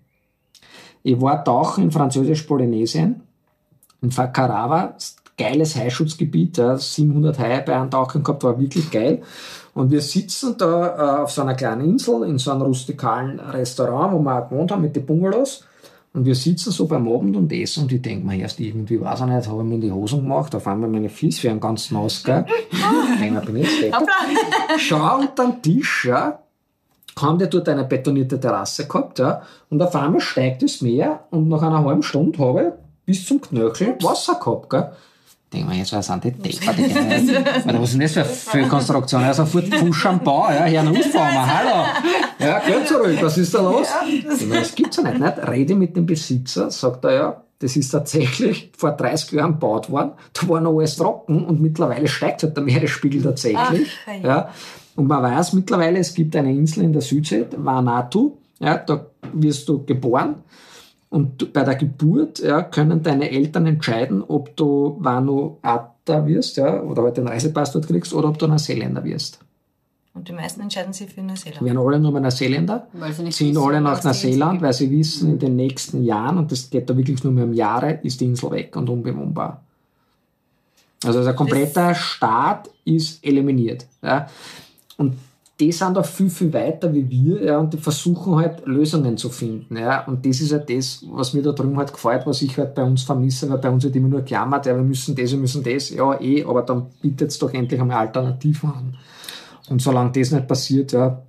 [1.03, 3.23] Ich war tauchen in Französisch-Polynesien,
[4.03, 4.97] in Fakarawa,
[5.39, 9.23] geiles Haischutzgebiet, ja, 700 Haie bei einem Tauchen gehabt, war wirklich geil.
[9.75, 14.13] Und wir sitzen da äh, auf so einer kleinen Insel, in so einem rustikalen Restaurant,
[14.13, 15.65] wo wir auch gewohnt haben mit den Bungalows.
[16.15, 19.21] Und wir sitzen so beim Abend und essen und ich denke mir erst irgendwie, weiß
[19.21, 21.91] ich nicht, habe ich mir in die Hosen gemacht, auf einmal meine Füße werden ganz
[21.91, 22.45] nass, gell?
[23.19, 23.97] Mir, bin ich jetzt.
[24.77, 26.39] Schau unter den Tisch, ja,
[27.19, 31.49] haben die dort eine betonierte Terrasse gehabt, ja, und auf einmal steigt das Meer und
[31.49, 34.93] nach einer halben Stunde habe ich bis zum Knöchel Wasser gehabt, gell.
[35.53, 39.23] Denke mir, jetzt was sind die Deppert, Was ist denn das für eine Fehlkonstruktion?
[39.23, 41.87] Also sofort Fusch am Bau, ja, hier ausfahren wir, hallo.
[42.39, 43.89] Ja, geht zurück, was ist da los?
[44.09, 45.49] Ich meine, das gibt's ja nicht, nicht.
[45.49, 50.13] Rede mit dem Besitzer, sagt er, ja, das ist tatsächlich vor 30 Jahren gebaut worden,
[50.33, 53.91] da war noch alles trocken und mittlerweile steigt halt der Meeresspiegel tatsächlich.
[54.07, 54.29] Ach, ja.
[54.29, 54.49] ja.
[54.97, 59.69] Und man weiß mittlerweile, es gibt eine Insel in der Südsee, Vanuatu, ja, da wirst
[59.69, 60.37] du geboren
[61.13, 67.03] und bei der Geburt ja, können deine Eltern entscheiden, ob du Vanuata wirst ja, oder
[67.03, 69.39] halt den Reisepass dort kriegst oder ob du Neuseeländer wirst.
[70.15, 71.63] Und die meisten entscheiden sich für Neuseeland.
[71.63, 75.33] werden alle nur mal Neuseeländer, Weil sie nicht ziehen alle nach Neuseeland, weil sie wissen,
[75.33, 78.25] in den nächsten Jahren, und das geht da wirklich nur mehr um Jahre, ist die
[78.25, 79.63] Insel weg und unbewohnbar.
[81.05, 83.87] Also der komplette Staat ist eliminiert.
[84.01, 84.29] Ja.
[84.97, 85.17] Und
[85.63, 89.31] die sind da viel, viel weiter wie wir ja, und die versuchen halt Lösungen zu
[89.31, 89.77] finden.
[89.77, 90.05] Ja.
[90.07, 92.83] Und das ist halt das, was mir da drüben halt gefällt, was ich halt bei
[92.83, 95.63] uns vermisse, weil bei uns wird immer nur gejammert, ja, wir müssen das, wir müssen
[95.63, 98.97] das, ja eh, aber dann bietet es doch endlich einmal Alternativen an.
[99.71, 101.23] Und solange das nicht passiert, ja,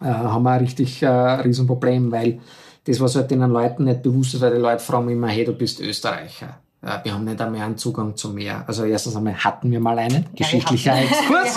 [0.00, 2.40] äh, haben wir ein richtig äh, Riesenproblem, weil
[2.84, 5.52] das, was halt den Leuten nicht bewusst ist, weil die Leute fragen immer, hey, du
[5.52, 6.58] bist Österreicher.
[6.80, 8.62] Ja, wir haben nicht einmal einen Zugang zum Meer.
[8.66, 11.56] Also erstens einmal hatten wir mal einen, geschichtlicher Exkurs.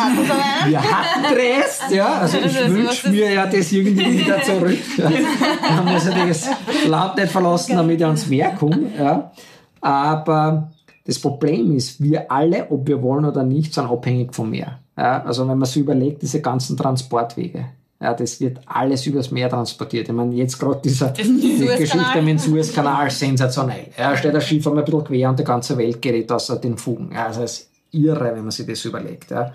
[0.66, 1.36] Wir hatten.
[1.36, 2.22] Wir Rest, ja.
[2.22, 4.80] Also ich wünsche mir ja das irgendwie wieder zurück.
[4.98, 5.10] Ja.
[5.12, 6.50] Wir haben also das
[6.88, 8.92] Land nicht verlassen, damit ich ans Meer komme.
[8.98, 9.32] Ja.
[9.80, 10.72] Aber
[11.06, 14.80] das Problem ist, wir alle, ob wir wollen oder nicht, sind abhängig vom Meer.
[14.98, 15.24] Ja.
[15.24, 17.66] Also wenn man sich überlegt, diese ganzen Transportwege.
[18.02, 20.10] Ja, das wird alles übers Meer transportiert.
[20.10, 21.24] Ich meine, jetzt gerade dieser die.
[21.78, 23.90] Geschichte mit dem Suezkanal, sensationell.
[23.96, 26.78] Ja, steht das Schiff einmal ein bisschen quer und die ganze Welt gerät aus den
[26.80, 27.12] Fugen.
[27.14, 29.30] Ja, also das ist irre, wenn man sich das überlegt.
[29.30, 29.54] Ja.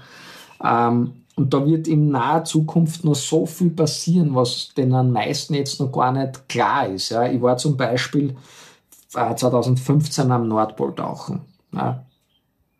[0.64, 5.80] Ähm, und da wird in naher Zukunft noch so viel passieren, was den meisten jetzt
[5.80, 7.10] noch gar nicht klar ist.
[7.10, 7.26] Ja.
[7.26, 8.36] Ich war zum Beispiel
[9.14, 11.40] äh, 2015 am Nordpol tauchen.
[11.72, 12.05] Ja.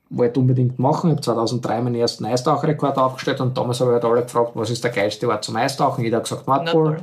[0.09, 1.11] Wollte unbedingt machen.
[1.11, 4.71] Ich habe 2003 meinen ersten Eistauchrekord aufgestellt und damals habe ich halt alle gefragt, was
[4.71, 6.05] ist der geilste Ort zum Eistauchen?
[6.05, 6.99] Jeder hat gesagt Nordpol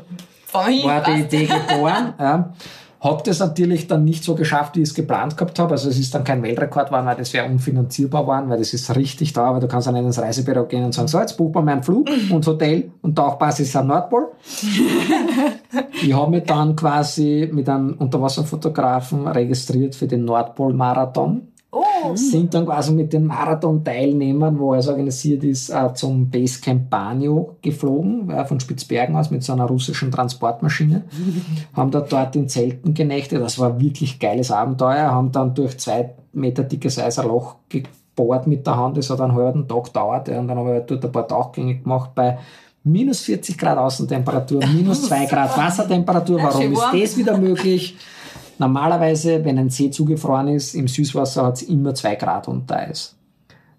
[0.53, 1.21] wir war die.
[1.21, 2.13] Idee geboren.
[2.19, 2.53] Ja.
[2.99, 5.71] Hab das natürlich dann nicht so geschafft, wie ich es geplant gehabt habe.
[5.71, 8.95] Also es ist dann kein Weltrekord geworden, weil das wäre unfinanzierbar geworden, weil das ist
[8.95, 11.53] richtig da, aber du kannst dann nicht ins Reisebüro gehen und sagen, so, jetzt buch
[11.53, 14.31] mal meinen Flug und Hotel und Tauchbasis am Nordpol.
[16.01, 22.67] ich habe mich dann quasi mit einem Unterwasserfotografen registriert für den Nordpol-Marathon Oh, sind dann
[22.67, 28.59] quasi mit den Marathon-Teilnehmern, wo es organisiert ist, äh, zum Basecamp Banio geflogen, äh, von
[28.59, 31.05] Spitzbergen aus mit so einer russischen Transportmaschine.
[31.73, 33.41] haben da dort in Zelten genächtet.
[33.41, 35.09] Das war wirklich geiles Abenteuer.
[35.09, 38.97] Haben dann durch zwei Meter dickes Eis ein Loch gebohrt mit der Hand.
[38.97, 40.29] Das hat einen halben Tag gedauert.
[40.29, 42.37] Und dann habe ich halt dort ein paar Tauchgänge gemacht bei
[42.83, 46.39] minus 40 Grad Außentemperatur, minus 2 Grad Wassertemperatur.
[46.39, 47.97] Warum ist das wieder möglich?
[48.63, 53.13] Normalerweise, wenn ein See zugefroren ist, im Süßwasser hat es immer zwei Grad unter Eis.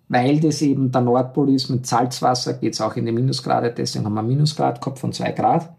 [0.08, 4.04] Weil das eben der Nordpol ist, mit Salzwasser geht es auch in die Minusgrade, deswegen
[4.04, 5.70] haben wir einen Minusgrad gehabt von zwei Grad.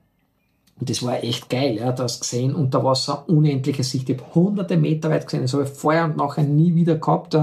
[0.79, 1.91] Und das war echt geil, ja.
[1.91, 4.09] Du hast gesehen, unter Wasser unendliche Sicht.
[4.09, 5.43] Ich habe hunderte Meter weit gesehen.
[5.43, 7.37] Das habe ich vorher und nachher nie wieder gehabt.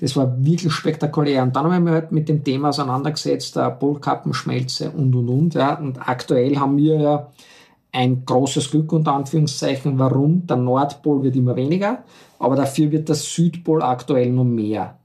[0.00, 1.44] Das war wirklich spektakulär.
[1.44, 5.54] Und dann habe ich mich halt mit dem Thema auseinandergesetzt, der Polkappenschmelze und und und.
[5.54, 5.78] Ja.
[5.78, 7.28] Und aktuell haben wir ja
[7.92, 9.98] ein großes Glück unter Anführungszeichen.
[9.98, 10.46] Warum?
[10.46, 12.04] Der Nordpol wird immer weniger,
[12.38, 14.96] aber dafür wird der Südpol aktuell noch mehr.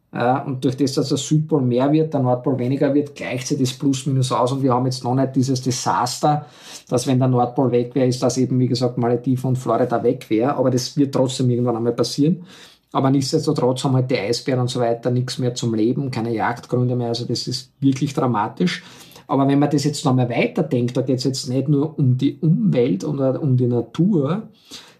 [0.45, 3.73] Und durch das, dass der Südpol mehr wird, der Nordpol weniger wird, gleicht sich das
[3.73, 6.45] plus minus aus und wir haben jetzt noch nicht dieses Desaster,
[6.87, 10.29] dass wenn der Nordpol weg wäre, ist das eben, wie gesagt, Malediven und Florida weg
[10.29, 12.45] wäre, aber das wird trotzdem irgendwann einmal passieren.
[12.93, 16.95] Aber nichtsdestotrotz haben halt die Eisbären und so weiter nichts mehr zum Leben, keine Jagdgründe
[16.95, 18.83] mehr, also das ist wirklich dramatisch.
[19.27, 22.37] Aber wenn man das jetzt nochmal weiterdenkt, da geht es jetzt nicht nur um die
[22.41, 24.43] Umwelt oder um die Natur.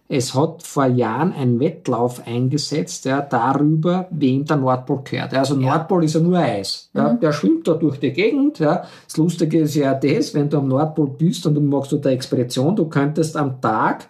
[0.08, 5.34] Es hat vor Jahren ein Wettlauf eingesetzt, ja, darüber, wem der Nordpol gehört.
[5.34, 6.92] Ja, Also Nordpol ist ja nur Eis.
[6.94, 8.60] Ja, Der schwimmt da durch die Gegend.
[8.60, 8.84] Ja.
[9.08, 12.16] Das Lustige ist ja das, wenn du am Nordpol bist und du machst dort eine
[12.16, 14.10] Expedition, du könntest am Tag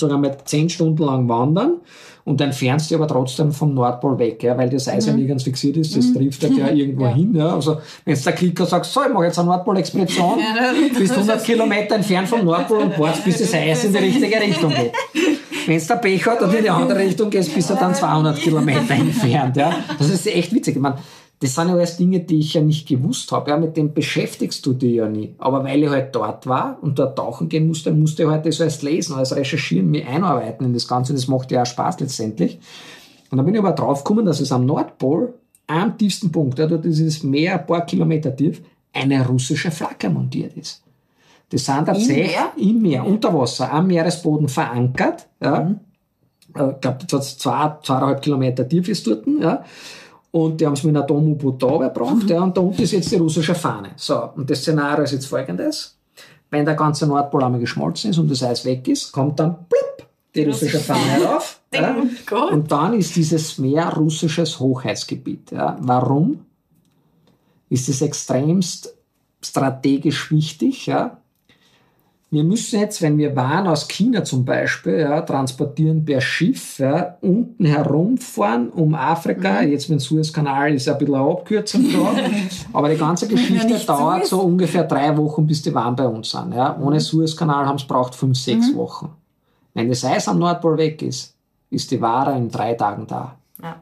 [0.00, 1.80] wir mal zehn Stunden lang wandern
[2.24, 5.76] und entfernst dich aber trotzdem vom Nordpol weg, ja, weil das Eis ja nirgends fixiert
[5.76, 7.34] ist, das trifft halt ja irgendwo hin.
[7.34, 7.54] Ja.
[7.54, 10.38] Also wenn der Klicker sagt, so, ich mache jetzt eine Nordpol-Expedition,
[10.98, 14.70] bist 100 Kilometer entfernt vom Nordpol und wartest, bis das Eis in die richtige Richtung
[14.70, 14.92] geht.
[15.66, 18.38] Wenn es der Pech hat und in die andere Richtung gehst, bist du dann 200
[18.38, 19.56] Kilometer entfernt.
[19.56, 19.74] Ja.
[19.98, 20.76] Das ist echt witzig.
[20.76, 20.96] Ich meine,
[21.40, 23.50] das sind ja alles Dinge, die ich ja nicht gewusst habe.
[23.50, 25.34] Ja, mit dem beschäftigst du dich ja nie.
[25.38, 28.60] Aber weil ich halt dort war und dort tauchen gehen musste, musste ich halt das
[28.60, 31.12] alles lesen, alles recherchieren, mich einarbeiten in das Ganze.
[31.12, 32.58] Das macht ja auch Spaß letztendlich.
[33.30, 35.34] Und dann bin ich aber draufgekommen, dass es am Nordpol,
[35.66, 40.08] am tiefsten Punkt, ja, dort ist das Meer ein paar Kilometer tief, eine russische Flagge
[40.08, 40.82] montiert ist.
[41.50, 42.52] Das sind tatsächlich Meer?
[42.56, 45.26] im Meer, unter Wasser, am Meeresboden verankert.
[45.42, 45.70] Ja.
[46.56, 49.64] äh, ich glaube, hat zwei, zweieinhalb Kilometer tief ist dort, ja.
[50.34, 53.08] Und die haben es mit einem Atom-U-Boot da gebracht, ja, und da unten ist jetzt
[53.12, 53.90] die russische Fahne.
[53.94, 55.96] So, und das Szenario ist jetzt folgendes.
[56.50, 60.08] Wenn der ganze Nordpol einmal geschmolzen ist und das Eis weg ist, kommt dann blip,
[60.34, 61.60] die russische Fahne herauf.
[61.72, 61.96] Ja,
[62.52, 65.50] und dann ist dieses Meer russisches Hochheitsgebiet.
[65.50, 65.76] Ja.
[65.80, 66.46] Warum?
[67.68, 68.94] Ist es extremst
[69.40, 70.86] strategisch wichtig?
[70.86, 71.18] Ja.
[72.34, 77.16] Wir müssen jetzt, wenn wir Waren aus China zum Beispiel ja, transportieren per Schiff, ja,
[77.20, 82.16] unten herumfahren um Afrika, jetzt mit dem Suezkanal ist ja ein bisschen eine Abkürzung da,
[82.72, 86.52] aber die ganze Geschichte dauert so ungefähr drei Wochen, bis die Waren bei uns sind.
[86.54, 86.76] Ja.
[86.76, 89.10] Ohne Suezkanal haben es braucht fünf, sechs Wochen.
[89.72, 91.36] Wenn das Eis am Nordpol weg ist,
[91.70, 93.36] ist die Ware in drei Tagen da.
[93.62, 93.76] Ja.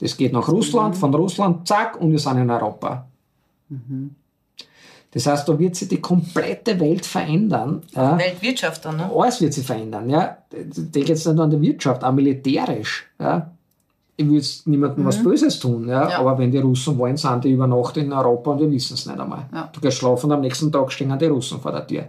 [0.00, 3.06] Das geht nach Russland, von Russland, zack, und wir sind in Europa.
[5.12, 7.82] Das heißt, da wird sich die komplette Welt verändern.
[7.94, 8.18] Ja.
[8.18, 9.10] Weltwirtschaft dann, ne?
[9.14, 10.10] Alles wird sich verändern.
[10.10, 10.38] Ja.
[10.50, 13.06] Ich denke jetzt nicht nur an die Wirtschaft, auch militärisch.
[13.18, 13.50] Ja.
[14.18, 16.08] Ich will jetzt niemandem was Böses tun, ja.
[16.08, 16.18] Ja.
[16.20, 19.04] aber wenn die Russen wollen, sind die über Nacht in Europa und wir wissen es
[19.04, 19.44] nicht einmal.
[19.52, 19.68] Ja.
[19.70, 22.04] Du gehst schlafen und am nächsten Tag stehen die Russen vor der Tür.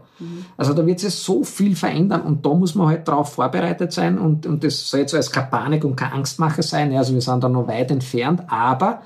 [0.55, 4.17] Also da wird sich so viel verändern und da muss man halt darauf vorbereitet sein
[4.17, 6.95] und, und das soll jetzt als keine Panik und keine Angstmache sein.
[6.95, 9.01] Also wir sind da noch weit entfernt, aber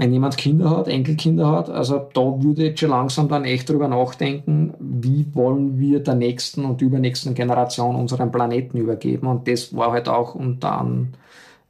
[0.00, 3.86] wenn jemand Kinder hat, Enkelkinder hat, also da würde ich schon langsam dann echt drüber
[3.86, 9.26] nachdenken, wie wollen wir der nächsten und übernächsten Generation unseren Planeten übergeben.
[9.26, 10.86] Und das war halt auch unter,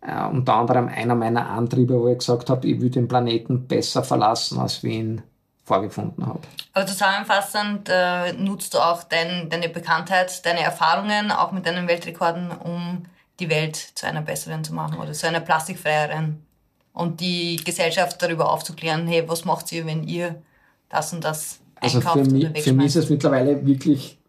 [0.01, 4.05] äh, unter anderem einer meiner Antriebe, wo ich gesagt habe, ich würde den Planeten besser
[4.05, 5.23] verlassen, als wir ihn
[5.65, 6.39] vorgefunden habe.
[6.73, 12.53] Aber zusammenfassend äh, nutzt du auch dein, deine Bekanntheit, deine Erfahrungen, auch mit deinen Weltrekorden,
[12.53, 13.07] um
[13.41, 16.47] die Welt zu einer besseren zu machen oder zu einer plastikfreieren.
[16.93, 20.43] Und die Gesellschaft darüber aufzuklären, hey, was macht ihr, wenn ihr
[20.89, 22.97] das und das Also einkauft für mich, oder für mich ist wegschmeißt?
[22.97, 24.20] es mittlerweile wirklich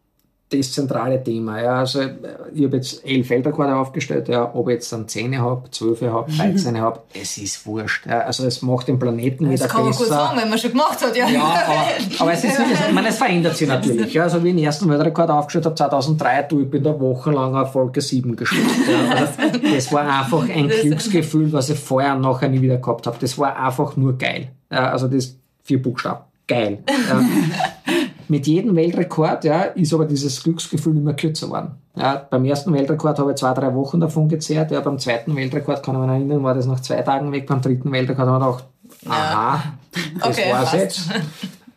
[0.52, 1.62] das zentrale Thema.
[1.62, 2.10] Ja, also äh,
[2.54, 6.32] ich habe jetzt elf Weltrekorde aufgestellt, ja, ob ich jetzt dann 10 habe, 12 habe,
[6.32, 8.06] 13 habe, es ist wurscht.
[8.06, 10.14] Ja, also es macht den Planeten wieder Das kann man gut besser.
[10.14, 11.28] sagen, wenn man schon gemacht hat, ja.
[11.30, 11.86] Ja, aber,
[12.20, 14.14] aber es ist ich meine, es verändert sich natürlich.
[14.14, 17.56] Ja, also wie ich den ersten Weltrekord aufgestellt habe, 2003, du, ich bin da wochenlang
[17.56, 18.60] auf Folge 7 geschaut.
[18.90, 23.08] Ja, also das war einfach ein Glücksgefühl, was ich vorher und nachher nie wieder gehabt
[23.08, 23.18] habe.
[23.20, 24.50] Das war einfach nur geil.
[24.70, 26.22] Ja, also das vier Buchstaben.
[26.48, 26.80] Geil.
[26.88, 27.24] Ja.
[28.32, 31.72] Mit jedem Weltrekord ja, ist aber dieses Glücksgefühl immer kürzer geworden.
[31.98, 34.72] Ja, beim ersten Weltrekord habe ich zwei, drei Wochen davon gezehrt.
[34.72, 37.46] Ja, beim zweiten Weltrekord kann ich mich erinnern, war das nach zwei Tagen weg.
[37.46, 39.64] Beim dritten Weltrekord habe ich gedacht, aha,
[40.22, 40.74] das Okay, war's passt.
[40.76, 41.10] jetzt.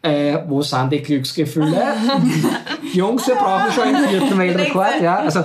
[0.03, 1.83] Äh, wo sind die Glücksgefühle?
[2.93, 5.01] Jungs, wir brauchen schon einen vierten Weltrekord.
[5.03, 5.43] Ja, also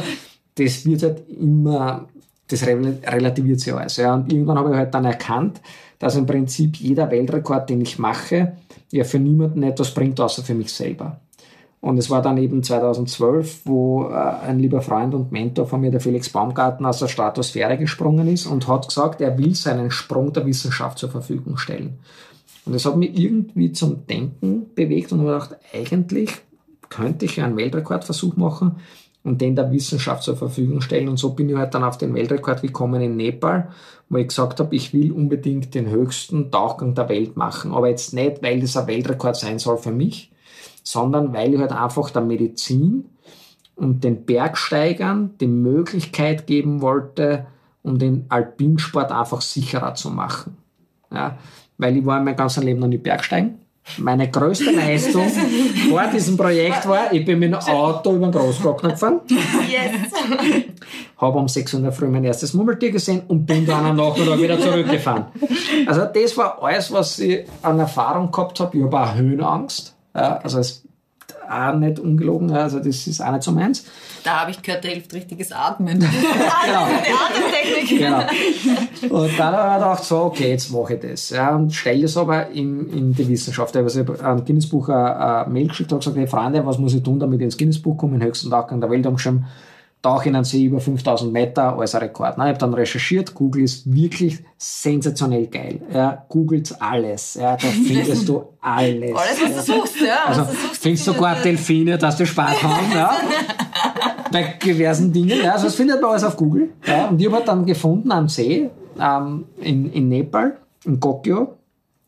[0.60, 2.06] das wird halt immer,
[2.50, 3.98] das rel- relativiert sich alles.
[3.98, 4.14] Ja.
[4.16, 5.62] Und irgendwann habe ich halt dann erkannt,
[6.00, 8.54] dass im Prinzip jeder Weltrekord, den ich mache,
[8.92, 11.20] ja für niemanden etwas bringt, außer für mich selber.
[11.82, 15.92] Und es war dann eben 2012, wo äh, ein lieber Freund und Mentor von mir,
[15.92, 20.34] der Felix Baumgarten, aus der Stratosphäre gesprungen ist und hat gesagt, er will seinen Sprung
[20.34, 22.00] der Wissenschaft zur Verfügung stellen.
[22.66, 26.32] Und das hat mich irgendwie zum Denken bewegt und habe gedacht, eigentlich
[26.90, 28.78] könnte ich einen Weltrekordversuch machen
[29.24, 31.10] und den der Wissenschaft zur Verfügung stellen.
[31.10, 33.70] Und so bin ich halt dann auf den Weltrekord gekommen in Nepal,
[34.10, 37.74] wo ich gesagt habe, ich will unbedingt den höchsten Tauchgang der Welt machen.
[37.74, 40.32] Aber jetzt nicht, weil das ein Weltrekord sein soll für mich,
[40.84, 43.06] sondern weil ich halt einfach der Medizin
[43.76, 47.48] und den Bergsteigern die Möglichkeit geben wollte,
[47.84, 50.58] um den Alpinsport einfach sicherer zu machen.
[51.12, 51.38] Ja,
[51.78, 53.60] weil ich war mein ganzes Leben noch nicht Bergsteigen.
[53.98, 55.26] Meine größte Leistung
[55.90, 59.22] vor diesem Projekt war, ich bin mit dem Auto über den Großglockner gefahren,
[59.68, 60.12] Yes.
[61.18, 64.60] habe um 6 Uhr Früh mein erstes Murmeltier gesehen und bin dann am Nachmittag wieder
[64.60, 65.26] zurückgefahren.
[65.88, 68.78] Also das war alles, was ich an Erfahrung gehabt habe.
[68.78, 69.96] Ich habe auch Höhenangst.
[70.14, 70.84] Also ist
[71.50, 73.86] auch nicht ungelogen, also das ist auch nicht so meins.
[74.24, 76.00] Da habe ich gehört, da hilft richtiges Atmen.
[76.66, 76.84] Genau.
[76.84, 78.00] Atemtechnik.
[78.00, 79.22] Genau.
[79.22, 81.30] Und dann habe ich gedacht, so, okay, jetzt mache ich das.
[81.30, 83.76] Ja, und stelle das aber in, in die Wissenschaft.
[83.76, 86.94] Also ich habe am Guinness-Buch eine, eine Mail geschickt und gesagt, hey Freunde, was muss
[86.94, 89.46] ich tun, damit ich ins Guinness-Buch komme, den höchsten Tauchgang der Welt haben geschrieben,
[90.02, 92.38] Tauch in einen See über 5000 Meter als ein Rekord.
[92.38, 95.82] Na, ich habe dann recherchiert, Google ist wirklich sensationell geil.
[95.94, 97.34] Ja, googelt alles.
[97.34, 99.14] Ja, da findest du alles.
[99.14, 100.26] Alles, was du suchst, ja.
[100.26, 103.12] Also du suchst, findest du sogar Delfine, dass die Spaß haben, ja.
[104.32, 105.52] Bei diversen Dingen, ja.
[105.52, 106.70] Also das findet man alles auf Google.
[106.86, 107.08] Ja.
[107.08, 111.56] Und ich habe halt dann gefunden am See ähm, in, in Nepal, in Kokyo,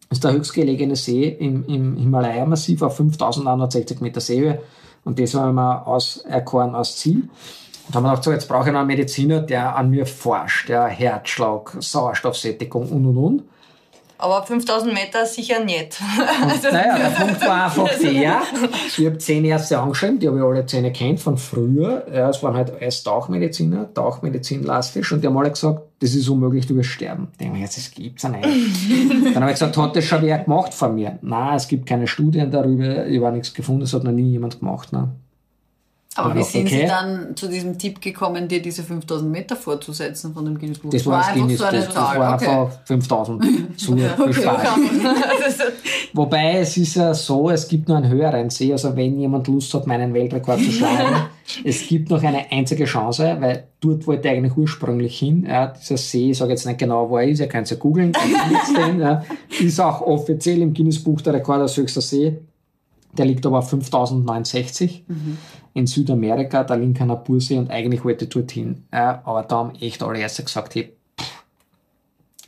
[0.10, 4.62] ist der höchstgelegene See im, im Himalaya-Massiv auf 5160 Meter Seehöhe.
[5.04, 7.28] Und das haben wir auserkoren als Ziel.
[7.92, 10.70] Und haben wir gedacht, so, jetzt brauche ich noch einen Mediziner, der an mir forscht,
[10.70, 13.44] der Herzschlag, Sauerstoffsättigung und und und.
[14.18, 16.00] Aber 5000 Meter sicher nicht.
[16.42, 18.44] Also, Naja, der Punkt war einfach der,
[18.98, 22.06] ich habe zehn Ärzte angeschrieben, die habe ich alle zehn kennt von früher.
[22.14, 26.66] Ja, es waren halt alles Tauchmediziner, Tauchmedizin-lastig und die haben alle gesagt, das ist unmöglich,
[26.68, 27.28] du wirst sterben.
[27.34, 28.46] Ich denke mir, jetzt, das gibt's ja nicht.
[28.46, 31.20] Dann habe ich gesagt, hat das schon wer gemacht von mir?
[31.22, 34.60] Nein, es gibt keine Studien darüber, ich habe nichts gefunden, das hat noch nie jemand
[34.60, 34.94] gemacht.
[34.94, 35.10] Ne?
[36.16, 36.82] Aber Ja, wie sind okay.
[36.82, 40.90] Sie dann zu diesem Tipp gekommen, dir diese 5000 Meter vorzusetzen von dem Guinness Buch?
[40.90, 42.48] Das war das einfach Guinness, so eine das, das war okay.
[42.48, 44.68] einfach 5000 zu Beschlag.
[44.68, 45.64] Also,
[46.12, 48.74] Wobei es ist ja so, es gibt nur einen höheren See.
[48.74, 51.16] Also wenn jemand Lust hat, meinen Weltrekord zu schlagen,
[51.64, 55.46] es gibt noch eine einzige Chance, weil dort wollte ich eigentlich ursprünglich hin.
[55.48, 57.78] Ja, dieser See, ich sage jetzt nicht genau, wo er ist, ihr könnt es ja
[57.78, 58.12] googeln,
[59.00, 59.24] ja,
[59.62, 62.38] ist auch offiziell im Guinness Buch der Rekord als höchster See.
[63.18, 65.06] Der liegt aber auf 5069
[65.74, 68.86] in Südamerika, der Linkener Bursee und eigentlich wollte ich dorthin.
[68.94, 70.94] Ja, aber da haben echt alle Ärzte gesagt, hey,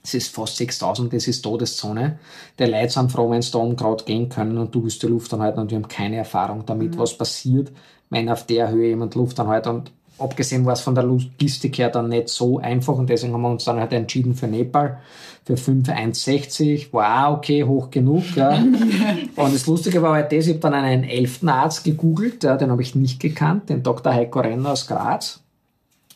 [0.04, 2.20] es ist fast 6000, das ist Todeszone.
[2.60, 5.08] Die Leute sind froh, wenn sie da oben gerade gehen können und du willst die
[5.08, 7.72] Luft anhalten und wir haben keine Erfahrung damit, was passiert,
[8.10, 9.66] wenn auf der Höhe jemand Luft anhält.
[9.68, 13.42] Und abgesehen war es von der Logistik her dann nicht so einfach und deswegen haben
[13.42, 15.00] wir uns dann halt entschieden für Nepal,
[15.46, 16.94] für 5,160.
[16.94, 18.24] Wow, okay, hoch genug.
[18.36, 18.56] Ja.
[19.36, 22.72] und das Lustige war halt das, ich habe dann einen elften Arzt gegoogelt, ja, den
[22.72, 24.14] habe ich nicht gekannt, den Dr.
[24.14, 25.42] Heiko Renner aus Graz.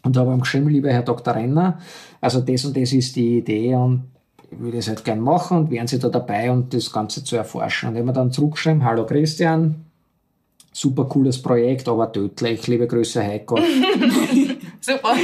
[0.03, 1.35] Und da habe ich ihm geschrieben, lieber Herr Dr.
[1.35, 1.79] Renner,
[2.21, 4.03] also das und das ist die Idee und
[4.49, 7.35] ich würde es halt gern machen und wären Sie da dabei, um das Ganze zu
[7.35, 7.89] erforschen.
[7.89, 9.86] Und ich habe mir dann zurückgeschrieben, hallo Christian,
[10.77, 13.57] super cooles Projekt, aber tödlich, liebe Grüße Heiko.
[14.79, 15.15] super.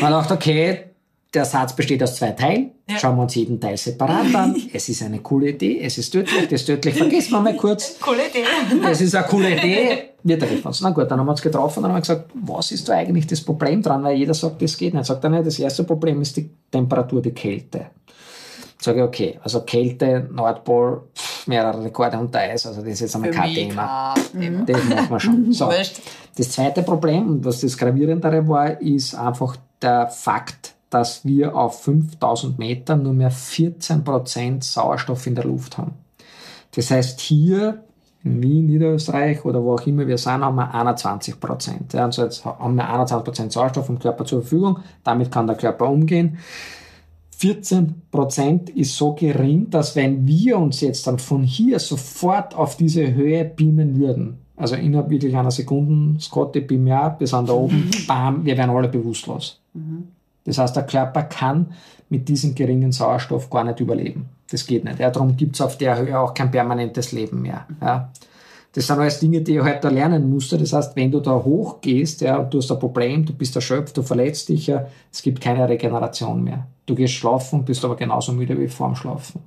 [0.00, 0.84] Man dachte, okay,
[1.32, 2.72] der Satz besteht aus zwei Teilen.
[2.88, 2.98] Ja.
[2.98, 4.56] Schauen wir uns jeden Teil separat an.
[4.72, 8.00] Es ist eine coole Idee, es ist tödlich, das tödlich vergessen wir mal kurz.
[8.00, 8.44] Coole Idee.
[8.90, 10.10] Es ist eine coole Idee.
[10.24, 10.80] Wir treffen uns.
[10.80, 13.28] Na gut, dann haben wir uns getroffen und haben wir gesagt, was ist da eigentlich
[13.28, 14.02] das Problem dran?
[14.02, 15.06] Weil jeder sagt, das geht nicht.
[15.06, 17.86] Sagt er, nicht, das erste Problem ist die Temperatur, die Kälte.
[18.80, 23.14] Sage ich, okay, also Kälte, Nordpol, pff, mehrere Rekorde unter Eis, also das ist jetzt
[23.16, 24.14] einmal kein Thema.
[24.14, 24.64] kein Thema.
[24.66, 25.52] Das machen wir schon.
[25.52, 25.70] So.
[26.36, 31.82] Das zweite Problem, und was das gravierendere war, ist einfach der Fakt, dass wir auf
[31.82, 35.94] 5000 Metern nur mehr 14% Sauerstoff in der Luft haben.
[36.74, 37.82] Das heißt, hier
[38.22, 41.94] in Wien, Niederösterreich oder wo auch immer wir sind, haben wir 21 Prozent.
[41.94, 44.80] Also jetzt haben wir 21 Prozent Sauerstoff im Körper zur Verfügung.
[45.04, 46.38] Damit kann der Körper umgehen.
[47.38, 52.76] 14 Prozent ist so gering, dass wenn wir uns jetzt dann von hier sofort auf
[52.76, 57.52] diese Höhe beamen würden, also innerhalb wirklich einer Sekunde, Scotty, beam ja, wir sind da
[57.52, 59.60] oben, bam, wir wären alle bewusstlos.
[60.44, 61.72] Das heißt, der Körper kann
[62.08, 64.30] mit diesem geringen Sauerstoff gar nicht überleben.
[64.50, 64.98] Das geht nicht.
[64.98, 67.66] Ja, darum gibt es auf der Höhe auch kein permanentes Leben mehr.
[67.82, 68.12] Ja.
[68.76, 70.58] Das sind alles Dinge, die ich heute lernen musste.
[70.58, 73.96] Das heißt, wenn du da hochgehst, ja, und du hast ein Problem, du bist erschöpft,
[73.96, 76.66] du verletzt dich, ja, es gibt keine Regeneration mehr.
[76.84, 79.40] Du gehst schlafen, bist aber genauso müde wie vorm Schlafen.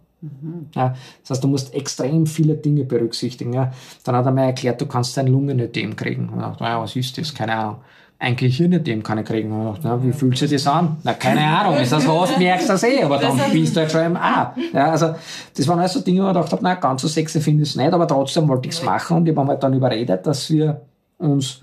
[0.73, 3.53] Ja, das heißt, du musst extrem viele Dinge berücksichtigen.
[3.53, 3.71] Ja.
[4.03, 6.29] Dann hat er mir erklärt, du kannst dein Lungenödem kriegen.
[6.29, 7.31] Und ich dachte, naja, was ist das?
[7.31, 7.75] Keine Ahnung.
[8.21, 9.49] Ein Gehirnödem kann ich kriegen.
[9.49, 10.97] Und dachte, wie fühlt sich das an?
[11.03, 11.77] Na, keine Ahnung.
[11.77, 12.37] Ist das was?
[12.37, 13.01] Merkst du das eh.
[13.03, 14.53] Aber dann bist du halt schon im A.
[14.73, 15.15] Ja, also,
[15.55, 17.75] das waren also Dinge, wo ich gedacht habe, na, ganz so sexy finde ich es
[17.77, 19.17] nicht, aber trotzdem wollte ich es machen.
[19.17, 20.81] Und ich habe halt dann überredet, dass wir
[21.17, 21.61] uns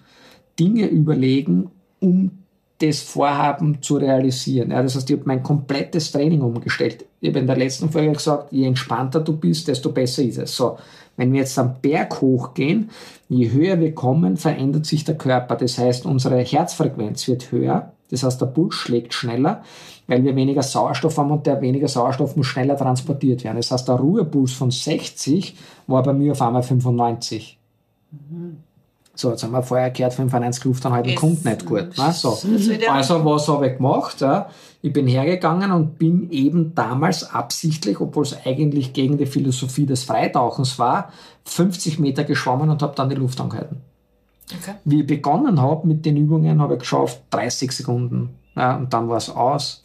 [0.58, 2.30] Dinge überlegen, um
[2.78, 4.70] das Vorhaben zu realisieren.
[4.70, 7.04] Ja, das heißt, ich habe mein komplettes Training umgestellt.
[7.20, 10.56] Ich habe in der letzten Folge gesagt, je entspannter du bist, desto besser ist es.
[10.56, 10.78] So,
[11.16, 12.90] wenn wir jetzt am Berg hochgehen,
[13.28, 15.56] je höher wir kommen, verändert sich der Körper.
[15.56, 17.92] Das heißt, unsere Herzfrequenz wird höher.
[18.10, 19.62] Das heißt, der Puls schlägt schneller,
[20.06, 23.56] weil wir weniger Sauerstoff haben und der weniger Sauerstoff muss schneller transportiert werden.
[23.56, 25.56] Das heißt, der Ruhepuls von 60
[25.88, 27.58] war bei mir auf einmal 95.
[29.14, 31.96] So, jetzt haben wir vorher gehört, 95 Luft anhalten Ist- kommt nicht gut.
[31.98, 32.12] Ne?
[32.12, 32.38] So.
[32.88, 34.20] Also, was habe ich gemacht?
[34.20, 34.50] Ja?
[34.86, 40.04] Ich bin hergegangen und bin eben damals absichtlich, obwohl es eigentlich gegen die Philosophie des
[40.04, 41.10] Freitauchens war,
[41.44, 43.78] 50 Meter geschwommen und habe dann die Luft angehalten.
[44.44, 44.76] Okay.
[44.84, 48.36] Wie ich begonnen habe mit den Übungen, habe ich geschafft 30 Sekunden.
[48.54, 49.82] Ja, und dann war es aus.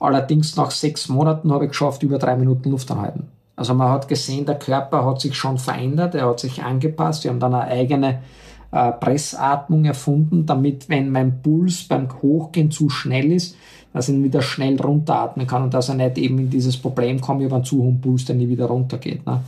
[0.00, 3.28] Allerdings nach sechs Monaten habe ich geschafft, über drei Minuten Luft anhalten.
[3.54, 7.22] Also man hat gesehen, der Körper hat sich schon verändert, er hat sich angepasst.
[7.22, 8.22] Wir haben dann eine eigene
[8.70, 13.56] äh, Pressatmung erfunden, damit, wenn mein Puls beim Hochgehen zu schnell ist,
[13.92, 17.20] dass ich ihn wieder schnell runteratmen kann und dass er nicht eben in dieses Problem
[17.20, 19.26] kommt, habe einen zu hohen Puls, der nie wieder runtergeht.
[19.26, 19.40] Ne?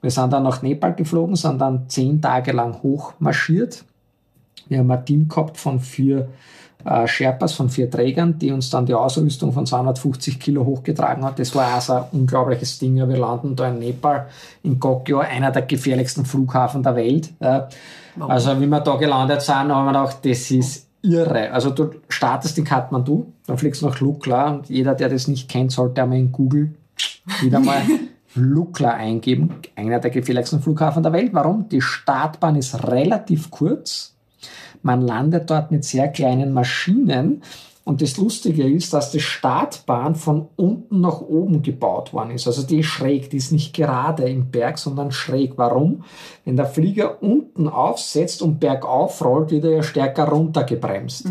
[0.00, 3.84] Wir sind dann nach Nepal geflogen, sind dann zehn Tage lang hochmarschiert.
[4.68, 6.28] Wir haben ein Team gehabt von vier
[6.84, 11.38] äh, Sherpas, von vier Trägern, die uns dann die Ausrüstung von 250 Kilo hochgetragen hat.
[11.38, 12.96] Das war also ein unglaubliches Ding.
[12.96, 14.26] Wir landen da in Nepal,
[14.62, 17.30] in Kokyo, einer der gefährlichsten Flughafen der Welt.
[17.40, 17.62] Äh,
[18.20, 21.52] also, wie wir da gelandet sind, haben wir gedacht, das ist irre.
[21.52, 25.48] Also, du startest in Kathmandu, dann fliegst du nach Lukla und jeder, der das nicht
[25.48, 26.74] kennt, sollte einmal in Google
[27.40, 27.82] wieder mal
[28.34, 31.32] Lukla eingeben, einer der gefährlichsten Flughafen der Welt.
[31.32, 31.68] Warum?
[31.68, 34.14] Die Startbahn ist relativ kurz.
[34.82, 37.42] Man landet dort mit sehr kleinen Maschinen.
[37.84, 42.46] Und das Lustige ist, dass die Startbahn von unten nach oben gebaut worden ist.
[42.46, 45.52] Also die ist schräg, die ist nicht gerade im Berg, sondern schräg.
[45.56, 46.04] Warum?
[46.46, 51.26] Wenn der Flieger unten aufsetzt und bergauf rollt, wird er ja stärker runtergebremst.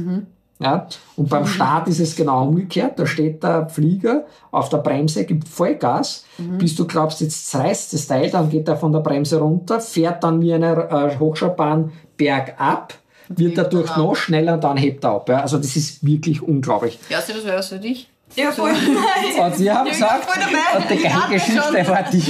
[0.59, 0.87] Ja?
[1.15, 2.99] Und beim Start ist es genau umgekehrt.
[2.99, 8.07] Da steht der Flieger auf der Bremse, gibt Vollgas, bis du glaubst, jetzt reißt das
[8.07, 12.93] Teil, dann geht er von der Bremse runter, fährt dann wie eine äh, Hochschaubahn bergab,
[13.37, 15.29] wird dadurch noch schneller und dann hebt er ab.
[15.29, 15.41] Ja?
[15.41, 16.99] Also das ist wirklich unglaublich.
[17.09, 18.09] Ja, das wäre für dich.
[18.35, 18.71] Ja, voll.
[18.71, 20.27] Und sie haben Ja, gesagt,
[20.75, 22.23] und die Ich hatte Geschichte war die,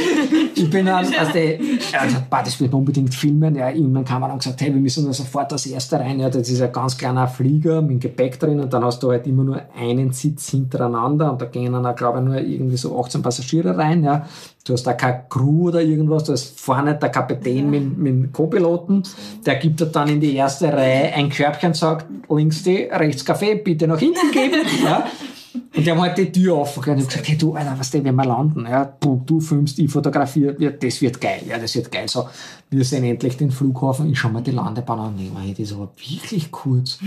[0.61, 3.55] ich bin dann, also die, er hat gesagt, "Bah, das wird man unbedingt filmen.
[3.55, 6.19] Ja, irgendwann kam er dann gesagt, hey, wir müssen da sofort als Erster rein.
[6.19, 9.25] Ja, das ist ein ganz kleiner Flieger mit Gepäck drin und dann hast du halt
[9.27, 12.99] immer nur einen Sitz hintereinander und da gehen dann, auch, glaube ich, nur irgendwie so
[12.99, 14.03] 18 Passagiere rein.
[14.03, 14.25] Ja.
[14.65, 18.31] Du hast da keine Crew oder irgendwas, du hast vorne der Kapitän mit, mit dem
[18.31, 19.03] Co-Piloten,
[19.45, 23.55] der gibt dir dann in die erste Reihe ein Körbchen, sagt links die, rechts Kaffee,
[23.55, 24.61] bitte nach hinten geben.
[24.83, 25.05] Ja.
[25.53, 28.15] Und die haben halt die Tür offen und gesagt, hey du, Alter, was denn, wenn
[28.15, 28.65] wir landen?
[28.69, 32.07] Ja, du, du filmst, ich fotografiere, ja, das wird geil, ja, das wird geil.
[32.07, 32.27] So,
[32.69, 35.73] wir sehen endlich den Flughafen, ich schau mal die Landebahn an mir, hey, das ist
[35.73, 36.99] aber wirklich kurz.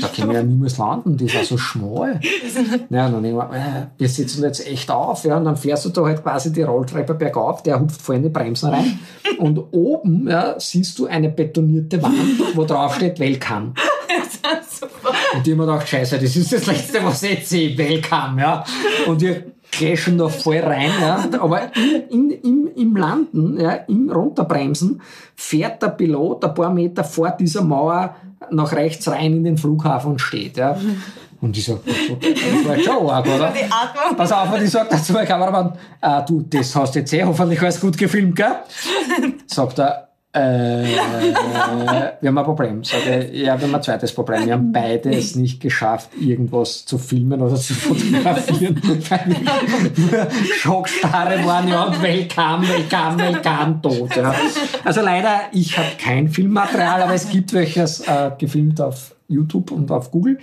[0.00, 2.20] Da können wir ja niemals landen, das war so schmal.
[2.88, 5.90] Ja, dann ich mir, äh, wir sitzen jetzt echt auf, ja, und dann fährst du
[5.90, 8.98] da halt quasi die Rolltreppe bergauf, der hupft voll die Bremsen rein
[9.38, 13.74] und oben, ja, siehst du eine betonierte Wand, wo drauf steht Welcome.
[15.34, 18.64] Und die haben mir gedacht, scheiße, das ist das Letzte, was jetzt sehe, Welcome, ja.
[19.06, 21.24] Und wir crashen da voll rein, ja.
[21.40, 25.00] Aber in, in, im, im Landen, ja, im Runterbremsen,
[25.36, 28.16] fährt der Pilot ein paar Meter vor dieser Mauer
[28.50, 30.76] nach rechts rein in den Flughafen und steht, ja.
[31.40, 33.52] Und ich sag, das war schon arg, oder?
[34.14, 35.72] Pass auf, und ich sag dazu, Herr Kameramann,
[36.02, 38.56] äh, du, das hast jetzt eh hoffentlich alles gut gefilmt, gell?
[39.46, 40.40] Sagt er, äh,
[42.20, 42.84] wir haben ein Problem.
[42.84, 44.46] Sag ich, ja, wir haben ein zweites Problem.
[44.46, 50.28] Wir haben beide es nicht geschafft, irgendwas zu filmen oder zu fotografieren, weil wir nur
[50.54, 54.32] schockstarre waren, ja, welcome, welcome, welcome, tot, ja.
[54.84, 59.90] Also leider, ich habe kein Filmmaterial, aber es gibt welches äh, gefilmt auf YouTube und
[59.90, 60.38] auf Google.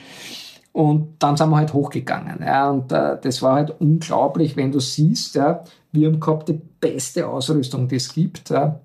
[0.74, 2.44] Und dann sind wir halt hochgegangen.
[2.46, 6.62] Ja, und äh, das war halt unglaublich, wenn du siehst, ja, wir haben gehabt die
[6.80, 8.50] beste Ausrüstung, die es gibt.
[8.50, 8.80] Ja.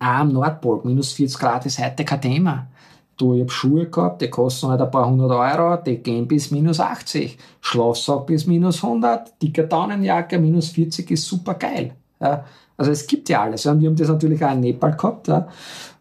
[0.00, 2.66] Auch am Nordpol, minus 40 Grad ist heute kein Thema.
[3.16, 6.52] Du, ich hab Schuhe gehabt, die kosten halt ein paar hundert Euro, die gehen bis
[6.52, 7.36] minus 80.
[7.60, 11.94] Schlafsack bis minus 100, dicke Daunenjacke, minus 40 ist super geil.
[12.20, 12.44] Ja.
[12.76, 13.66] Also es gibt ja alles.
[13.66, 15.26] Und wir haben das natürlich auch in Nepal gehabt.
[15.26, 15.48] Ja.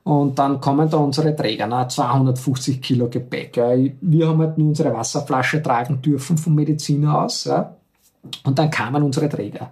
[0.03, 3.57] Und dann kommen da unsere Träger, na, 250 Kilo Gepäck.
[3.57, 3.71] Ja.
[3.99, 7.49] Wir haben halt nur unsere Wasserflasche tragen dürfen vom Mediziner aus.
[8.43, 9.71] Und dann kamen unsere Träger.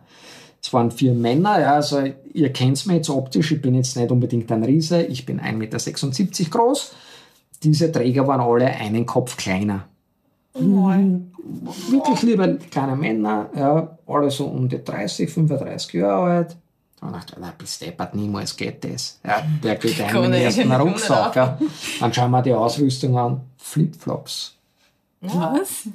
[0.65, 2.01] Es waren vier Männer, ja, also
[2.33, 6.23] ihr kennt mich jetzt optisch, ich bin jetzt nicht unbedingt ein Riese, ich bin 1,76
[6.23, 6.91] Meter groß.
[7.61, 9.85] Diese Träger waren alle einen Kopf kleiner.
[10.55, 16.57] Wirklich liebe kleine Männer, ja, alle so um die 30, 35 Jahre alt.
[16.99, 19.19] Da dachte ich, na, bis deppert, niemals geht das.
[19.23, 21.35] Ja, der geht ein Kann in den ersten Rucksack.
[21.35, 21.59] Ja.
[21.99, 23.41] Dann schauen wir die Ausrüstung an.
[23.57, 24.55] Flipflops.
[25.21, 25.89] Was?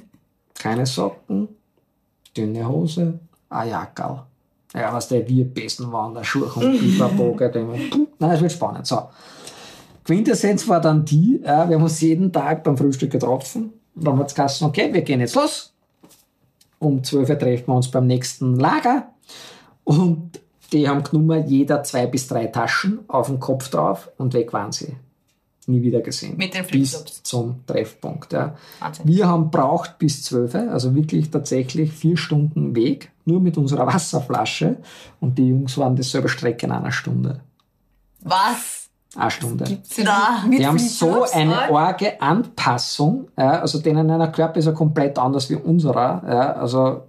[0.53, 1.49] Keine Socken,
[2.37, 3.19] dünne Hose,
[3.49, 4.27] ein Jackerl.
[4.73, 8.07] Ja, was der wir besten waren, der Schuh und Überbogen.
[8.19, 8.87] Nein, es wird spannend.
[8.87, 9.09] So.
[10.05, 13.73] Quintessenz war dann die, ja, wir haben uns jeden Tag beim Frühstück getroffen.
[13.95, 15.73] Und dann hat es gesagt, okay, wir gehen jetzt los.
[16.79, 19.09] Um 12 Uhr treffen wir uns beim nächsten Lager.
[19.83, 20.39] Und
[20.71, 24.71] die haben genommen, jeder zwei bis drei Taschen auf den Kopf drauf und weg waren
[24.71, 24.95] sie.
[25.71, 26.35] Nie wieder gesehen.
[26.37, 28.33] Mit den Bis zum Treffpunkt.
[28.33, 28.55] Ja.
[28.79, 29.07] Wahnsinn.
[29.07, 34.77] Wir haben braucht bis 12, also wirklich tatsächlich vier Stunden Weg, nur mit unserer Wasserflasche.
[35.19, 37.41] Und die Jungs waren dieselbe Strecke in einer Stunde.
[38.21, 38.81] Was?
[39.13, 39.65] Eine Stunde.
[40.05, 40.43] Da.
[40.49, 45.49] Die haben so eine arge Anpassung, ja, also denen einer Körper ist ja komplett anders
[45.49, 46.23] wie unserer.
[46.25, 47.01] Ja, also,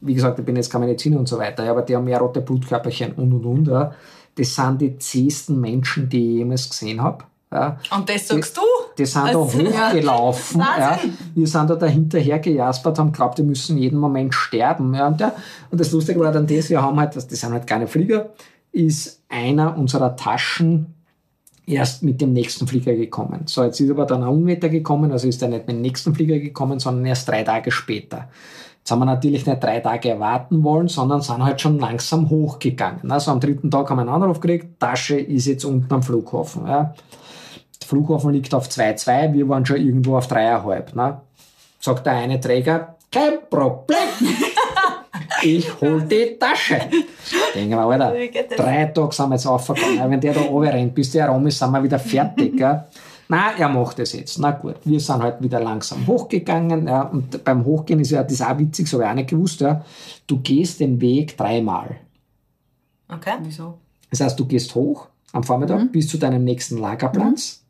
[0.00, 2.20] wie gesagt, ich bin jetzt kein Mediziner und so weiter, ja, aber die haben mehr
[2.20, 3.68] rote Blutkörperchen und und und.
[3.68, 3.92] Ja.
[4.34, 7.24] Das sind die zähesten Menschen, die ich jemals gesehen habe.
[7.52, 7.78] Ja.
[7.94, 8.62] Und das sagst du?
[8.96, 9.54] Die sind da Was?
[9.54, 10.60] hochgelaufen.
[10.60, 10.90] Ja.
[10.90, 11.18] Wahnsinn.
[11.34, 14.94] Wir sind da dahinterher gejaspert, haben geglaubt, die müssen jeden Moment sterben.
[14.94, 15.08] Ja.
[15.08, 15.32] Und, ja,
[15.70, 18.30] und das Lustige war dann das, wir haben halt, das sind halt keine Flieger,
[18.72, 20.94] ist einer unserer Taschen
[21.66, 23.42] erst mit dem nächsten Flieger gekommen.
[23.46, 26.14] So, jetzt ist aber dann ein Unwetter gekommen, also ist er nicht mit dem nächsten
[26.14, 28.28] Flieger gekommen, sondern erst drei Tage später.
[28.78, 33.12] Jetzt haben wir natürlich nicht drei Tage erwarten wollen, sondern sind halt schon langsam hochgegangen.
[33.12, 36.66] Also am dritten Tag haben wir einen Anruf gekriegt, Tasche ist jetzt unten am Flughafen.
[36.66, 36.94] Ja.
[37.82, 40.94] Der Flughafen liegt auf 2,2, wir waren schon irgendwo auf 3,5.
[40.94, 41.20] Ne?
[41.80, 43.98] Sagt der eine Träger, kein Problem.
[45.44, 46.78] Ich hol die Tasche.
[47.52, 48.14] Denken wir, Alter,
[48.56, 50.08] drei Tage sind wir jetzt aufgegangen.
[50.08, 52.56] Wenn der da rennt, bis der rum ist, sind wir wieder fertig.
[52.56, 52.84] Gell?
[53.28, 54.38] Nein, er macht das jetzt.
[54.38, 56.86] Na gut, wir sind halt wieder langsam hochgegangen.
[56.86, 59.60] Ja, und beim Hochgehen ist ja das auch witzig, das habe ich auch nicht gewusst.
[59.60, 59.84] Ja.
[60.28, 61.96] Du gehst den Weg dreimal.
[63.08, 63.34] Okay.
[63.42, 63.78] Wieso?
[64.10, 67.61] Das heißt, du gehst hoch am Vormittag bis zu deinem nächsten Lagerplatz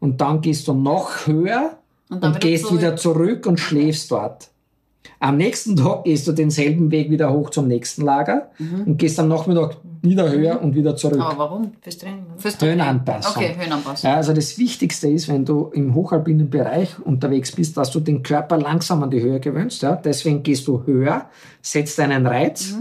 [0.00, 1.78] und dann gehst du noch höher
[2.10, 2.80] und, Und gehst zurück.
[2.80, 4.48] wieder zurück und schläfst dort.
[5.20, 9.28] Am nächsten Tag gehst du denselben Weg wieder hoch zum nächsten Lager und gehst am
[9.28, 11.20] Nachmittag wieder höher und wieder zurück.
[11.20, 11.72] Aber warum?
[11.80, 12.24] Fürs Training.
[12.36, 13.42] Fürs Höhenanpassung.
[13.42, 14.10] Okay, Höhenanpassung.
[14.10, 18.58] Also das Wichtigste ist, wenn du im hochalpinen Bereich unterwegs bist, dass du den Körper
[18.58, 19.82] langsam an die Höhe gewöhnst.
[19.82, 19.96] Ja?
[19.96, 21.26] Deswegen gehst du höher,
[21.62, 22.74] setzt einen Reiz,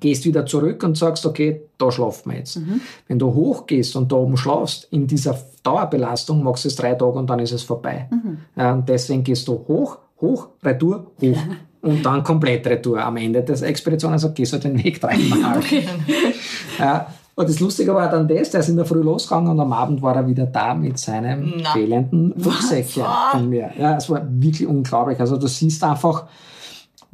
[0.00, 2.60] gehst wieder zurück und sagst, okay, da schlafen wir jetzt.
[3.08, 7.18] Wenn du hochgehst und da oben schlafst, in dieser Dauerbelastung machst du es drei Tage
[7.18, 8.08] und dann ist es vorbei.
[8.56, 11.38] Ja, und deswegen gehst du hoch, hoch, retour, hoch.
[11.82, 13.00] Und dann komplett retour.
[13.00, 15.60] Am Ende der Expedition, also gehst du den Weg dreimal.
[16.78, 19.70] Ja, und das Lustige war dann das, der ist in der Früh losgegangen und am
[19.70, 21.70] Abend war er wieder da mit seinem Na.
[21.74, 23.70] fehlenden Rucksäckchen von mir.
[23.78, 25.20] Ja, es war wirklich unglaublich.
[25.20, 26.24] Also du siehst einfach,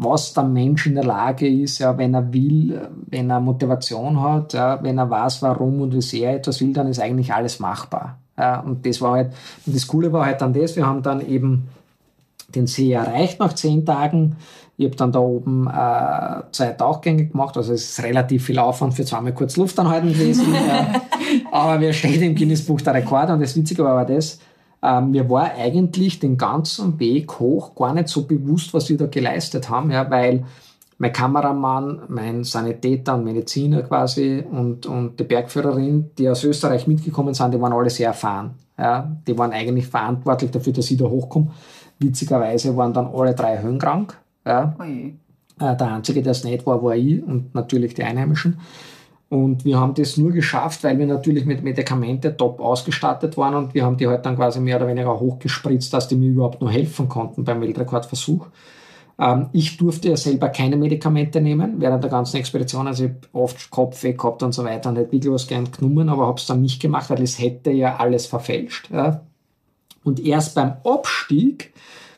[0.03, 4.53] was der Mensch in der Lage ist, ja, wenn er will, wenn er Motivation hat,
[4.53, 7.61] ja, wenn er weiß, warum und wie sehr er etwas will, dann ist eigentlich alles
[7.61, 8.19] machbar.
[8.39, 9.33] Ja, und das war halt,
[9.67, 11.69] und das Coole war halt dann das, wir haben dann eben
[12.55, 14.37] den See erreicht nach zehn Tagen.
[14.77, 18.95] Ich habe dann da oben äh, zwei Tauchgänge gemacht, also es ist relativ viel Aufwand
[18.95, 20.47] für zweimal kurz Luft anhalten gewesen.
[20.69, 21.03] ja.
[21.51, 24.39] Aber wir stehen im Guinness-Buch der Rekorde und das Witzige war aber das,
[24.83, 29.71] mir war eigentlich den ganzen Weg hoch gar nicht so bewusst, was wir da geleistet
[29.71, 30.45] haben, ja, weil
[30.99, 37.35] mein Kameramann, mein Sanitäter und Mediziner quasi und, und die Bergführerin, die aus Österreich mitgekommen
[37.35, 38.55] sind, die waren alle sehr erfahren.
[38.79, 41.51] Ja, die waren eigentlich verantwortlich dafür, dass ich da hochkomme.
[41.99, 44.17] Witzigerweise waren dann alle drei höhenkrank.
[44.45, 48.59] Ja, äh, der Einzige, der es nicht war, war ich und natürlich die Einheimischen.
[49.33, 53.73] Und wir haben das nur geschafft, weil wir natürlich mit Medikamente top ausgestattet waren und
[53.73, 56.71] wir haben die halt dann quasi mehr oder weniger hochgespritzt, dass die mir überhaupt nur
[56.71, 58.49] helfen konnten beim Weltrekordversuch.
[59.19, 62.87] Ähm, ich durfte ja selber keine Medikamente nehmen während der ganzen Expedition.
[62.87, 66.11] Also ich habe oft Kopfweh gehabt und so weiter und hätte wirklich was gern genommen,
[66.11, 68.91] aber habe es dann nicht gemacht, weil es hätte ja alles verfälscht.
[68.93, 69.23] Ja.
[70.05, 71.73] Und erst beim Abstieg,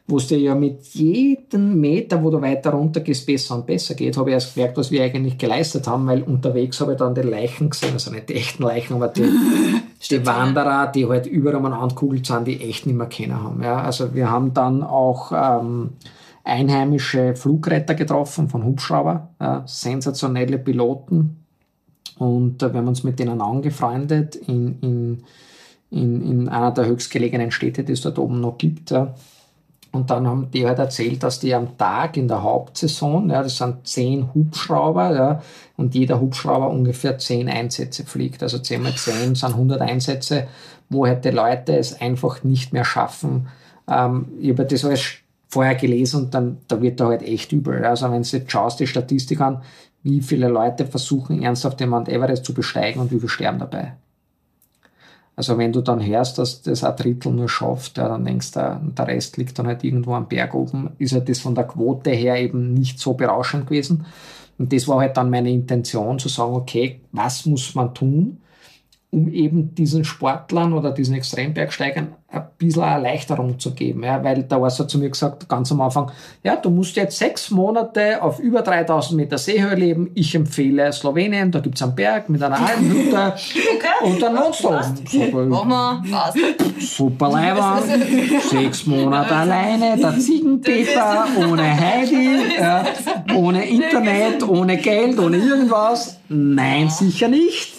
[0.07, 3.95] wo es dir ja mit jedem Meter, wo du weiter runter gehst, besser und besser
[3.95, 7.15] geht, habe ich erst gemerkt, was wir eigentlich geleistet haben, weil unterwegs habe ich dann
[7.15, 9.23] die Leichen gesehen, also nicht die echten Leichen, aber die,
[10.11, 13.63] die Wanderer, die halt überall umeinander kugelt sind, die echt nicht mehr kennen haben.
[13.63, 15.91] Ja, also wir haben dann auch ähm,
[16.45, 21.45] einheimische Flugretter getroffen von Hubschrauber, äh, sensationelle Piloten,
[22.19, 25.25] und äh, wir haben uns mit denen angefreundet in, in,
[25.91, 28.91] in, in einer der höchstgelegenen Städte, die es dort oben noch gibt.
[28.91, 29.15] Ja.
[29.95, 33.59] Und dann haben die halt erzählt, dass die am Tag in der Hauptsaison, ja, das
[33.59, 35.43] sind zehn Hubschrauber, ja,
[35.77, 38.43] und jeder Hubschrauber ungefähr zehn Einsätze fliegt.
[38.43, 40.49] Also zehn mal zehn sind 100 Einsätze,
[40.89, 43.47] wo halt die Leute es einfach nicht mehr schaffen.
[43.89, 45.19] Ähm, ich habe das alles
[45.49, 47.85] vorher gelesen und dann da wird da halt echt übel.
[47.85, 49.63] Also wenn du jetzt schaust, die Statistik an,
[50.03, 53.95] wie viele Leute versuchen ernsthaft den Mount Everest zu besteigen und wie viele sterben dabei.
[55.37, 58.81] Also wenn du dann hörst, dass das ein Drittel nur schafft, ja, dann denkst du,
[58.97, 62.11] der Rest liegt dann halt irgendwo am Berg oben, ist halt das von der Quote
[62.11, 64.07] her eben nicht so berauschend gewesen.
[64.59, 68.39] Und das war halt dann meine Intention, zu sagen, okay, was muss man tun,
[69.15, 74.03] um eben diesen Sportlern oder diesen Extrembergsteigern ein bisschen Erleichterung zu geben.
[74.03, 76.11] Ja, weil da war es zu mir gesagt, ganz am Anfang,
[76.43, 80.11] ja, du musst jetzt sechs Monate auf über 3000 Meter Seehöhe leben.
[80.15, 83.35] Ich empfehle Slowenien, da gibt's einen Berg mit einer Almhütte
[84.03, 84.53] und dann Machen
[85.69, 86.97] wir, passt.
[86.97, 87.85] Super Leibwand,
[88.51, 92.85] sechs Monate alleine, der Ziegenpeter, ohne Heidi, ja,
[93.35, 96.19] ohne Internet, ohne Geld, ohne irgendwas.
[96.29, 97.74] Nein, sicher nicht.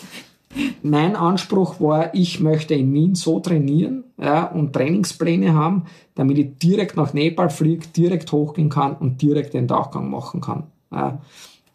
[0.82, 5.86] Mein Anspruch war, ich möchte in Wien so trainieren ja, und Trainingspläne haben,
[6.16, 10.64] damit ich direkt nach Nepal fliege, direkt hochgehen kann und direkt den Tauchgang machen kann.
[10.92, 11.20] Ja.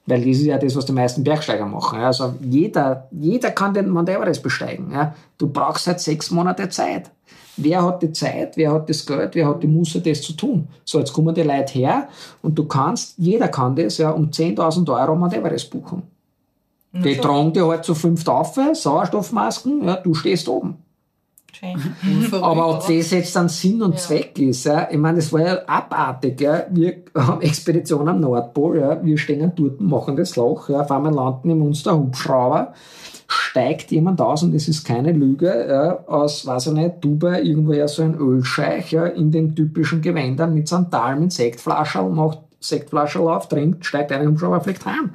[0.06, 2.00] Weil das ist ja das, was die meisten Bergsteiger machen.
[2.00, 4.92] Also jeder, jeder kann den Mount Everest besteigen.
[5.38, 7.10] Du brauchst halt sechs Monate Zeit.
[7.56, 10.68] Wer hat die Zeit, wer hat das Geld, wer hat die Muße, das zu tun?
[10.84, 12.08] So, jetzt kommen die Leute her
[12.40, 16.02] und du kannst, jeder kann das, ja, um 10.000 Euro Mount Everest buchen.
[16.92, 20.78] Die tragen dir halt so fünf auf, Sauerstoffmasken, ja, du stehst oben.
[21.52, 22.32] Schön.
[22.42, 25.58] Aber ob das jetzt dann Sinn und Zweck ist, ja, ich meine, das war ja
[25.66, 26.40] abartig.
[26.40, 26.64] Ja.
[26.70, 29.04] Wir haben Expedition am Nordpol, ja.
[29.04, 30.80] wir stehen dort, machen das Loch, ja.
[30.80, 32.72] auf einmal landen im uns der Hubschrauber,
[33.28, 37.88] steigt jemand aus, und das ist keine Lüge, ja, aus, weiß ich nicht, Dubai, irgendwoher
[37.88, 43.48] so ein Ölscheich, ja, in den typischen Gewändern mit Sandalen, mit Sektflaschen, macht Sektflaschen auf,
[43.48, 45.10] trinkt, steigt ein Hubschrauber, fliegt heim.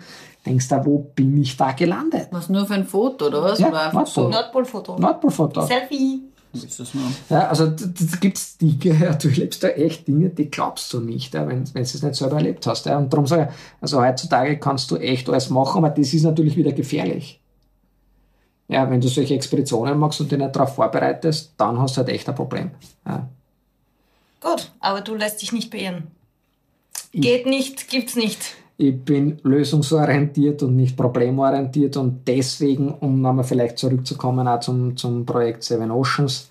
[0.46, 2.28] Denkst du, wo bin ich da gelandet?
[2.32, 3.60] Was nur für ein Foto, oder was?
[3.60, 4.30] Ja, oder so?
[4.30, 4.98] Nordpolfoto.
[4.98, 5.62] Nordpolfoto.
[5.66, 6.22] Selfie.
[6.64, 7.04] Ist das nur?
[7.30, 11.00] Ja, also da gibt es Dinge, ja, du erlebst da echt Dinge, die glaubst du
[11.00, 12.86] nicht, ja, wenn, wenn du es nicht selber erlebt hast.
[12.86, 12.98] Ja.
[12.98, 16.56] Und darum sage ich, also heutzutage kannst du echt alles machen, aber das ist natürlich
[16.56, 17.42] wieder gefährlich.
[18.68, 22.10] Ja, wenn du solche Expeditionen machst und dich nicht darauf vorbereitest, dann hast du halt
[22.10, 22.72] echt ein Problem.
[23.06, 23.28] Ja.
[24.42, 26.08] Gut, aber du lässt dich nicht beirren.
[27.12, 28.56] Geht nicht, gibt's nicht.
[28.78, 35.26] Ich bin lösungsorientiert und nicht problemorientiert und deswegen, um nochmal vielleicht zurückzukommen auch zum, zum
[35.26, 36.50] Projekt Seven Oceans,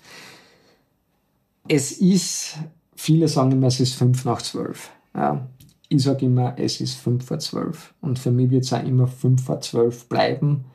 [1.67, 2.57] es ist,
[2.95, 4.91] viele sagen immer, es ist fünf nach zwölf.
[5.15, 5.47] Ja.
[5.87, 7.93] Ich sage immer, es ist fünf vor zwölf.
[8.01, 10.65] Und für mich wird es auch immer fünf vor zwölf bleiben.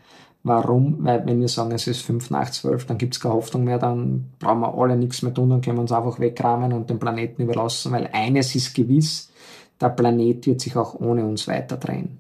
[0.42, 1.04] Warum?
[1.04, 3.78] Weil wenn wir sagen, es ist fünf nach zwölf, dann gibt es keine Hoffnung mehr,
[3.78, 6.98] dann brauchen wir alle nichts mehr tun, dann können wir uns einfach wegrahmen und den
[6.98, 9.30] Planeten überlassen, weil eines ist gewiss,
[9.80, 12.18] der Planet wird sich auch ohne uns weiter drehen.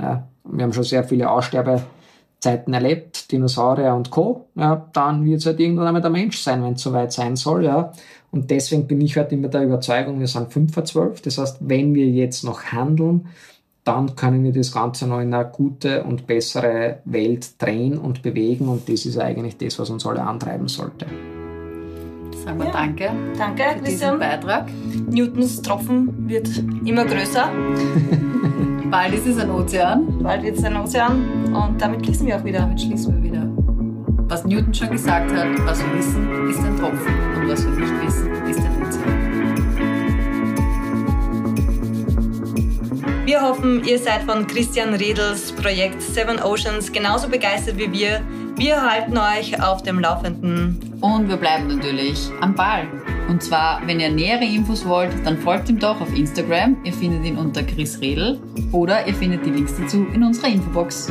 [0.00, 4.46] Ja, wir haben schon sehr viele Aussterbezeiten erlebt, Dinosaurier und Co.
[4.54, 7.64] Ja, dann wird es halt irgendwann einmal der Mensch sein, wenn es soweit sein soll.
[7.64, 7.92] Ja.
[8.30, 11.22] Und deswegen bin ich halt immer der Überzeugung, wir sind 5 vor 12.
[11.22, 13.28] Das heißt, wenn wir jetzt noch handeln,
[13.84, 18.68] dann können wir das Ganze noch in eine gute und bessere Welt drehen und bewegen.
[18.68, 21.06] Und das ist eigentlich das, was uns alle antreiben sollte.
[22.44, 24.18] Sagen wir Danke Danke, für diesen Christian.
[24.18, 24.68] Beitrag.
[25.10, 26.46] Newtons Tropfen wird
[26.84, 27.48] immer größer.
[28.90, 30.22] Bald ist es ein Ozean.
[30.22, 31.24] Bald wird es ein Ozean.
[31.54, 32.60] Und damit schließen wir auch wieder.
[32.60, 33.48] Damit schließen wir wieder.
[34.28, 37.14] Was Newton schon gesagt hat, was wir wissen, ist ein Tropfen.
[37.36, 39.24] Und was wir nicht wissen, ist ein Ozean.
[43.24, 48.20] Wir hoffen, ihr seid von Christian Redels Projekt Seven Oceans genauso begeistert wie wir.
[48.56, 50.93] Wir halten euch auf dem Laufenden.
[51.04, 52.88] Und wir bleiben natürlich am Ball.
[53.28, 56.78] Und zwar, wenn ihr nähere Infos wollt, dann folgt ihm doch auf Instagram.
[56.82, 58.40] Ihr findet ihn unter Chris Redel
[58.72, 61.10] oder ihr findet die Links dazu in unserer Infobox.